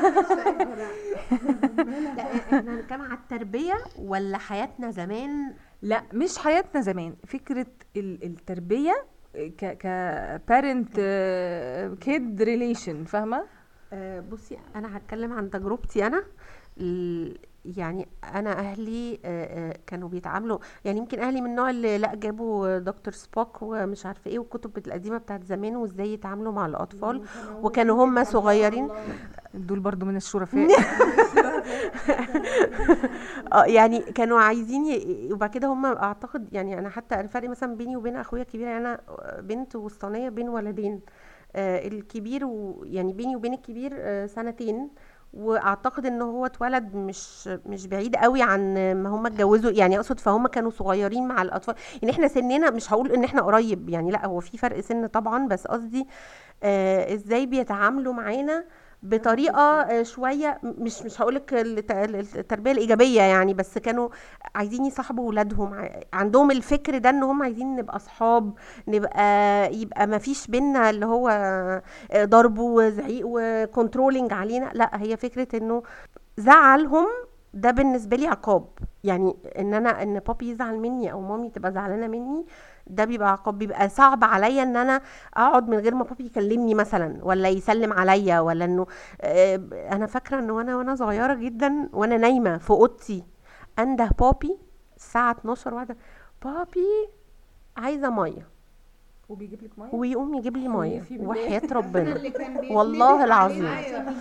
لا 2.17 2.23
إحنا 2.37 2.61
هنتكلم 2.75 3.03
على 3.03 3.15
التربية 3.15 3.75
ولا 3.99 4.39
حياتنا 4.39 4.91
زمان؟ 4.91 5.55
لا 5.83 6.03
مش 6.13 6.39
حياتنا 6.39 6.81
زمان. 6.81 7.15
فكرة 7.27 7.67
ال- 7.97 8.25
التربية 8.25 9.05
ك 9.35 9.65
ك 9.65 9.87
parent 10.51 10.95
كيد 12.01 12.43
ريليشن 12.43 13.05
فاهمة؟ 13.05 13.43
آه، 13.93 14.21
بصي 14.21 14.59
أنا 14.77 14.97
هتكلم 14.97 15.33
عن 15.33 15.51
تجربتي 15.51 16.07
أنا. 16.07 16.25
ال- 16.81 17.39
يعني 17.65 18.09
أنا 18.35 18.59
أهلي 18.59 19.19
آه، 19.25 19.71
آه، 19.71 19.77
كانوا 19.87 20.09
بيتعاملوا 20.09 20.59
يعني 20.85 20.99
يمكن 20.99 21.21
أهلي 21.21 21.41
من 21.41 21.51
النوع 21.51 21.71
اللي 21.71 21.99
لأ 21.99 22.15
جابوا 22.15 22.79
دكتور 22.79 23.15
سبوك 23.15 23.63
ومش 23.63 24.07
عارفة 24.07 24.31
إيه 24.31 24.39
والكتب 24.39 24.79
القديمة 24.87 25.19
بتاعت 25.19 25.45
زمان 25.45 25.77
وإزاي 25.77 26.13
يتعاملوا 26.13 26.53
مع 26.53 26.67
الأطفال. 26.67 27.23
وكانوا 27.63 28.05
هم 28.05 28.25
صغيرين. 28.25 28.89
دول 29.55 29.81
برضو 29.81 30.07
من 30.07 30.17
الشرفاء. 30.17 30.69
آه 33.53 33.65
يعني 33.65 34.01
كانوا 34.01 34.41
عايزين 34.41 34.87
ي... 34.87 35.29
وبعد 35.33 35.51
كده 35.51 35.69
هم 35.69 35.87
أعتقد 35.87 36.49
يعني 36.53 36.79
أنا 36.79 36.89
حتى 36.89 37.21
الفرق 37.21 37.49
مثلا 37.49 37.77
بيني 37.77 37.97
وبين 37.97 38.17
أخويا 38.17 38.43
الكبير 38.43 38.67
يعني 38.67 38.79
أنا 38.79 39.01
بنت 39.41 39.77
وسطانية 39.77 40.29
بين 40.29 40.49
ولدين 40.49 41.01
آه 41.57 41.87
الكبير 41.89 42.45
و... 42.45 42.83
يعني 42.87 43.13
بيني 43.13 43.37
وبين 43.37 43.55
الكبير 43.55 43.93
آه 43.97 44.27
سنتين 44.27 44.91
وأعتقد 45.35 46.07
إن 46.07 46.23
هو 46.23 46.47
اتولد 46.47 46.95
مش 46.95 47.49
مش 47.67 47.87
بعيد 47.87 48.17
قوي 48.17 48.43
عن 48.43 48.75
ما 49.03 49.09
هم 49.09 49.27
اتجوزوا 49.27 49.71
يعني 49.71 49.97
أقصد 49.97 50.21
فهم 50.21 50.47
كانوا 50.47 50.71
صغيرين 50.71 51.29
مع 51.29 51.43
الأطفال 51.43 51.75
يعني 52.03 52.15
إحنا 52.15 52.29
سننا 52.29 52.71
مش 52.71 52.93
هقول 52.93 53.13
إن 53.13 53.25
إحنا 53.25 53.43
قريب 53.43 53.89
يعني 53.89 54.11
لأ 54.11 54.27
هو 54.27 54.41
في 54.41 54.59
فرق 54.59 54.81
سن 54.81 55.07
طبعا 55.07 55.49
بس 55.49 55.67
قصدي 55.67 56.07
آه 56.63 57.15
إزاي 57.15 57.47
بيتعاملوا 57.47 58.13
معانا 58.13 58.65
بطريقة 59.05 59.61
آه، 59.61 60.03
شوية 60.03 60.59
مش 60.63 61.03
مش 61.03 61.21
هقول 61.23 61.35
لك 61.35 61.55
التربية 61.55 62.73
الإيجابية 62.73 63.23
يعني 63.23 63.55
بس 63.55 63.79
كانوا 63.79 64.09
عايزين 64.55 64.85
يصاحبوا 64.87 65.29
ولادهم. 65.29 65.75
ع- 65.75 66.01
عندهم 66.13 66.51
الفكر 66.51 66.99
ده 66.99 67.11
إن 67.11 67.23
هم 67.23 67.43
عايزين 67.43 67.77
نبقى 67.77 67.97
اصحاب 67.97 68.53
نبقى 68.89 69.75
يبقى 69.75 70.07
ما 70.07 70.19
فيش 70.19 70.47
بينا 70.47 70.91
اللي 70.91 71.07
هو 71.07 71.29
آه، 72.13 72.25
ضرب 72.25 72.59
وزعيق 72.59 73.23
وكنترولينج 73.27 74.33
علينا. 74.33 74.71
لا 74.75 74.91
هي 75.03 75.17
فكرة 75.17 75.49
إنه 75.59 75.83
زعلهم 76.37 77.07
ده 77.55 77.71
بالنسبة 77.71 78.17
لي 78.17 78.27
عقاب. 78.27 78.65
يعني 79.05 79.37
إن 79.59 79.75
أنا 79.75 80.03
إن 80.03 80.19
بابي 80.19 80.51
يزعل 80.51 80.79
مني 80.79 81.13
أو 81.13 81.21
مامي 81.21 81.51
تبقى 81.51 81.73
زعلانة 81.73 82.07
مني 82.07 82.47
ده 82.87 83.05
بيبقى 83.05 83.33
عقاب 83.33 83.59
بيبقى 83.59 83.89
صعب 83.89 84.25
عليا 84.25 84.63
إن 84.63 84.77
أنا 84.77 85.01
أقعد 85.35 85.69
من 85.69 85.79
غير 85.79 85.95
ما 85.95 86.05
بابي 86.05 86.27
يكلمني 86.27 86.75
مثلا 86.75 87.19
ولا 87.23 87.49
يسلم 87.49 87.93
عليا 87.93 88.41
ولا 88.41 88.65
إنه 88.65 88.87
أنا 89.93 90.07
فاكرة 90.07 90.39
إن 90.39 90.51
وأنا 90.51 90.77
وأنا 90.77 90.95
صغيرة 90.95 91.35
جدا 91.35 91.89
وأنا 91.93 92.17
نايمة 92.17 92.59
في 92.59 92.71
أوضتي 92.71 93.25
انده 93.79 94.11
بابي 94.19 94.59
الساعة 94.97 95.31
12 95.33 95.75
واحدة 95.75 95.97
بابي 96.45 96.87
عايزة 97.77 98.11
مية. 98.11 98.55
وبيجيب 99.29 99.63
لك 99.63 99.71
مية؟ 99.79 99.89
ويقوم 99.93 100.35
يجيب 100.35 100.57
لي 100.57 100.69
مية. 100.69 101.03
وحياة 101.21 101.63
ربنا. 101.73 102.15
والله 102.77 103.25
العظيم. 103.25 103.69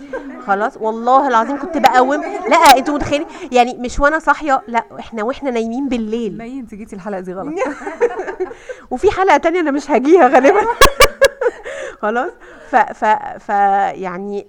خلاص 0.46 0.76
والله 0.76 1.28
العظيم 1.28 1.58
كنت 1.58 1.78
بقوم. 1.78 2.20
لا 2.22 2.56
أنتوا 2.78 2.94
متخيلين 2.94 3.26
يعني 3.52 3.74
مش 3.74 4.00
وأنا 4.00 4.18
صاحية 4.18 4.62
لا 4.68 4.84
إحنا 4.98 5.22
وإحنا 5.22 5.50
نايمين 5.50 5.88
بالليل. 5.88 6.38
مي 6.38 6.60
انت 6.60 6.74
جيتي 6.74 6.96
الحلقة 6.96 7.20
دي 7.20 7.32
غلط. 7.34 7.54
وفي 8.90 9.10
حلقة 9.10 9.36
تانية 9.36 9.60
أنا 9.60 9.70
مش 9.70 9.90
هجيها 9.90 10.28
غالبا. 10.28 10.60
خلاص. 12.02 12.32
ف 12.70 12.76
ف 12.76 13.04
ف 13.44 13.48
يعني 13.94 14.46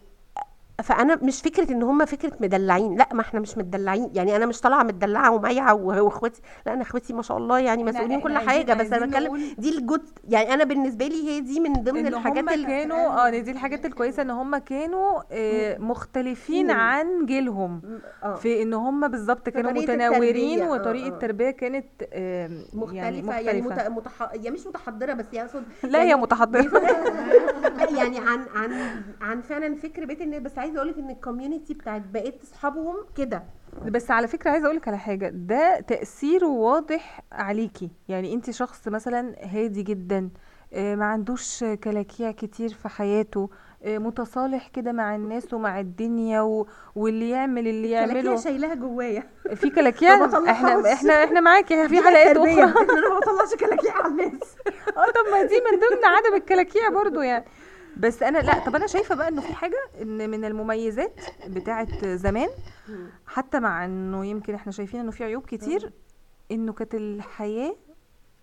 فأنا 0.84 1.16
مش 1.16 1.42
فكرة 1.42 1.72
إن 1.72 1.84
هم 1.84 2.06
فكرة 2.06 2.32
مدلعين 2.40 2.96
لأ 2.98 3.10
ما 3.14 3.22
إحنا 3.22 3.40
مش 3.40 3.58
مدلعين 3.58 4.10
يعني 4.14 4.36
أنا 4.36 4.46
مش 4.46 4.62
طالعة 4.62 4.84
مدلعة 4.84 5.32
ومايعة 5.32 5.74
وإخواتي 5.74 6.42
لأ 6.66 6.74
أنا 6.74 6.82
إخواتي 6.82 7.14
ما 7.14 7.22
شاء 7.22 7.38
الله 7.38 7.60
يعني 7.60 7.84
مسؤولين 7.84 8.22
كل 8.22 8.38
حاجة 8.38 8.74
بس 8.74 8.94
أنا 8.94 9.06
بتكلم 9.06 9.56
دي 9.58 9.78
الجود 9.78 10.02
يعني 10.30 10.54
أنا 10.54 10.64
بالنسبة 10.64 11.08
لي 11.08 11.30
هي 11.30 11.40
دي 11.40 11.60
من 11.60 11.74
ضمن 11.74 12.08
الحاجات 12.08 12.52
اللي 12.52 12.68
كانوا 12.68 13.28
آه 13.28 13.30
دي 13.30 13.52
الحاجات 13.52 13.86
الكويسة 13.86 14.22
إن 14.22 14.30
هم 14.30 14.58
كانوا 14.58 15.22
آه 15.32 15.78
مختلفين 15.78 16.72
عن 16.72 17.26
جيلهم. 17.26 17.82
آه. 18.24 18.36
في 18.36 18.62
إن 18.62 18.74
هم 18.74 19.08
بالظبط 19.08 19.50
كانوا 19.50 19.72
متناورين 19.72 20.60
التربية، 20.60 20.66
آه، 20.66 20.72
وطريقة 20.72 21.06
آه. 21.06 21.10
التربية 21.10 21.50
كانت 21.52 21.86
آه، 22.14 22.50
مختلفة 22.74 22.96
يعني 22.96 23.18
يعني, 23.46 23.62
مختلفة. 23.62 23.90
مت... 23.90 23.98
متح... 23.98 24.30
يعني 24.34 24.52
مش 24.52 24.68
متحضرة 24.68 25.14
بس 25.14 25.26
يقصد 25.34 25.64
لا 25.84 26.02
هي 26.02 26.16
متحضرة. 26.16 26.82
يعني 28.00 28.20
عن 28.20 28.46
عن 28.56 29.02
عن 29.22 29.42
فعلا 29.42 29.76
فكر 29.76 30.06
بيت 30.06 30.22
الناس 30.22 30.42
بس 30.42 30.58
عايزة 30.66 30.78
أقول 30.78 30.90
لك 30.90 30.98
إن 30.98 31.10
الكوميونتي 31.10 31.74
بتاعت 31.74 32.02
بقيت 32.14 32.44
أصحابهم 32.44 32.96
كده. 33.18 33.44
بس 33.86 34.12
على 34.12 34.28
فكرة 34.28 34.52
عايزة 34.52 34.66
أقولك 34.66 34.88
على 34.88 34.98
حاجة 34.98 35.30
ده 35.34 35.80
تأثيره 35.80 36.48
واضح 36.48 37.22
عليكي. 37.32 37.90
يعني 38.10 38.34
انت 38.34 38.52
شخص 38.52 38.88
مثلا 38.88 39.36
هادي 39.42 39.84
جدا 39.84 40.30
آه، 40.74 40.96
ما 40.96 41.06
عندوش 41.06 41.64
كلاكيع 41.84 42.32
كتير 42.32 42.70
في 42.70 42.90
حياته 42.90 43.50
آه، 43.84 43.98
متصالح 43.98 44.68
كده 44.68 44.92
مع 44.92 45.16
الناس 45.16 45.54
ومع 45.54 45.80
الدنيا 45.80 46.42
و... 46.42 46.68
واللي 46.96 47.30
يعمل 47.30 47.68
اللي 47.68 47.90
يعمله. 47.90 48.36
شايلها 48.36 48.74
جوايا. 48.76 49.24
في 49.56 49.70
كلاكيع. 49.70 50.26
إحنا 50.52 50.94
إحنا 50.94 51.24
إحنا 51.24 51.40
معاكي 51.40 51.88
في 51.90 52.02
حلقات 52.02 52.38
أخرى. 52.38 52.64
أنا 52.94 53.10
ما 53.10 53.20
بطلعش 53.20 53.56
كلاكيع 53.60 53.94
على 53.94 54.08
الناس. 54.08 54.56
آه 54.98 55.12
طب 55.12 55.32
ما 55.32 55.44
دي 55.44 55.56
من 55.56 55.80
ضمن 55.80 56.06
عدم 56.06 56.36
الكلاكيع 56.36 56.90
برضو 56.90 57.22
يعني. 57.22 57.46
بس 57.98 58.24
أنا 58.24 58.38
لا 58.38 58.60
طب 58.66 58.76
أنا 58.76 58.88
شايفة 58.88 59.16
بقى 59.16 59.28
إنه 59.28 59.42
في 59.42 59.54
حاجة 59.54 59.78
إن 60.02 60.30
من 60.30 60.46
المميزات 60.46 61.20
بتاعه 61.48 62.16
زمان 62.16 62.50
حتى 63.28 63.60
مع 63.60 63.86
إنه 63.86 64.26
يمكن 64.26 64.56
إحنا 64.56 64.72
شايفين 64.72 65.00
إنه 65.00 65.12
في 65.12 65.24
عيوب 65.24 65.46
كتير 65.46 65.92
إنه 66.52 66.74
كانت 66.74 66.96
الحياة 66.96 67.76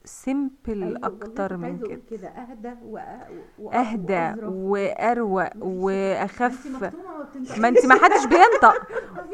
سيمبل 0.05 1.05
أكتر 1.05 1.57
من 1.57 1.79
كده. 1.79 2.01
كده 2.11 2.29
أهدى 2.29 2.75
وأ... 2.85 3.81
أهدى 3.81 4.33
وأروق 4.47 5.51
وأخف. 5.61 6.83
ما 7.59 7.69
انت 7.69 7.87
ما 7.87 7.95
حدش 7.95 8.27
بينطق. 8.27 8.87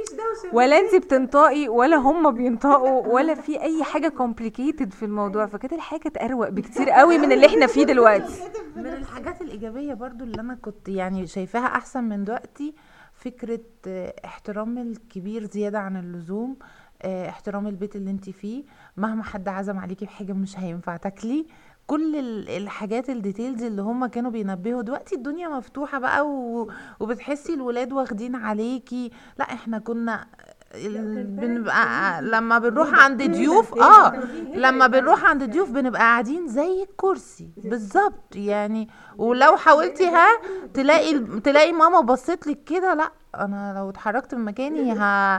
ولا 0.57 0.79
انت 0.79 0.95
بتنطقي 0.95 1.69
ولا 1.69 1.97
هم 1.97 2.31
بينطقوا 2.31 3.07
ولا 3.15 3.35
في 3.35 3.63
أي 3.63 3.85
حاجة 3.85 4.09
complicated 4.09 4.93
في 4.93 5.05
الموضوع. 5.05 5.47
فكانت 5.47 5.73
الحاجة 5.73 6.01
كانت 6.01 6.19
أروق 6.19 6.49
بكتير 6.49 6.91
قوي 6.91 7.19
من 7.19 7.33
اللي 7.33 7.47
إحنا 7.47 7.67
فيه 7.67 7.85
دلوقتي. 7.85 8.33
من 8.77 8.87
الحاجات 8.87 9.43
الإيجابية 9.43 9.95
برضو 9.95 10.25
اللي 10.25 10.41
أنا 10.41 10.55
كنت 10.55 10.89
يعني 10.89 11.27
شايفاها 11.27 11.67
أحسن 11.67 12.05
من 12.05 12.25
دلوقتي 12.25 12.75
فكرة 13.15 13.61
آه، 13.87 14.15
احترام 14.25 14.79
الكبير 14.79 15.45
زيادة 15.45 15.79
عن 15.79 15.97
اللزوم. 15.97 16.57
احترام 17.05 17.67
البيت 17.67 17.97
اللي 17.97 18.11
انت 18.11 18.31
فيه. 18.31 18.65
مهما 18.97 19.23
حد 19.23 19.49
عزم 19.49 19.79
عليكي 19.79 20.05
بحاجة 20.05 20.33
مش 20.33 20.59
هينفع. 20.59 20.97
تاكلي 20.97 21.47
كل 21.87 22.17
ال- 22.17 22.49
الحاجات 22.49 23.11
ال 23.11 23.17
details 23.17 23.63
اللي 23.63 23.83
هم 23.83 24.07
كانوا 24.07 24.31
بينبهوا. 24.31 24.83
دلوقتي 24.83 25.15
الدنيا 25.15 25.49
مفتوحة 25.49 25.99
بقى 25.99 26.27
و... 26.27 26.71
وبتحسي 27.01 27.55
الولاد 27.55 27.93
واخدين 27.93 28.37
عليكي. 28.37 29.11
لا 29.39 29.45
إحنا 29.45 29.79
كنا 29.79 30.27
ال- 30.75 31.25
بنبقى 31.25 32.23
لما 32.23 32.59
بنروح 32.59 32.95
عند 32.95 33.23
ضيوف 33.23 33.79
آه 33.83 34.13
لما 34.55 34.87
بنروح 34.87 35.25
عند 35.25 35.45
ضيوف 35.51 35.71
بنبقى 35.71 36.01
قاعدين 36.01 36.49
زي 36.49 36.83
الكرسي. 36.83 37.51
بالظبط. 37.57 38.37
يعني 38.37 38.89
ولو 39.19 39.57
حاولتي 39.57 40.07
ها 40.07 40.27
تلاقي 40.75 41.19
تلاقي 41.41 41.73
ماما 41.73 42.01
بصت 42.01 42.47
لك 42.47 42.65
كده 42.65 42.95
لا 42.95 43.11
أنا 43.35 43.75
لو 43.79 43.91
اتحركت 43.91 44.35
من 44.35 44.45
مكاني 44.45 44.93
ه... 44.99 45.37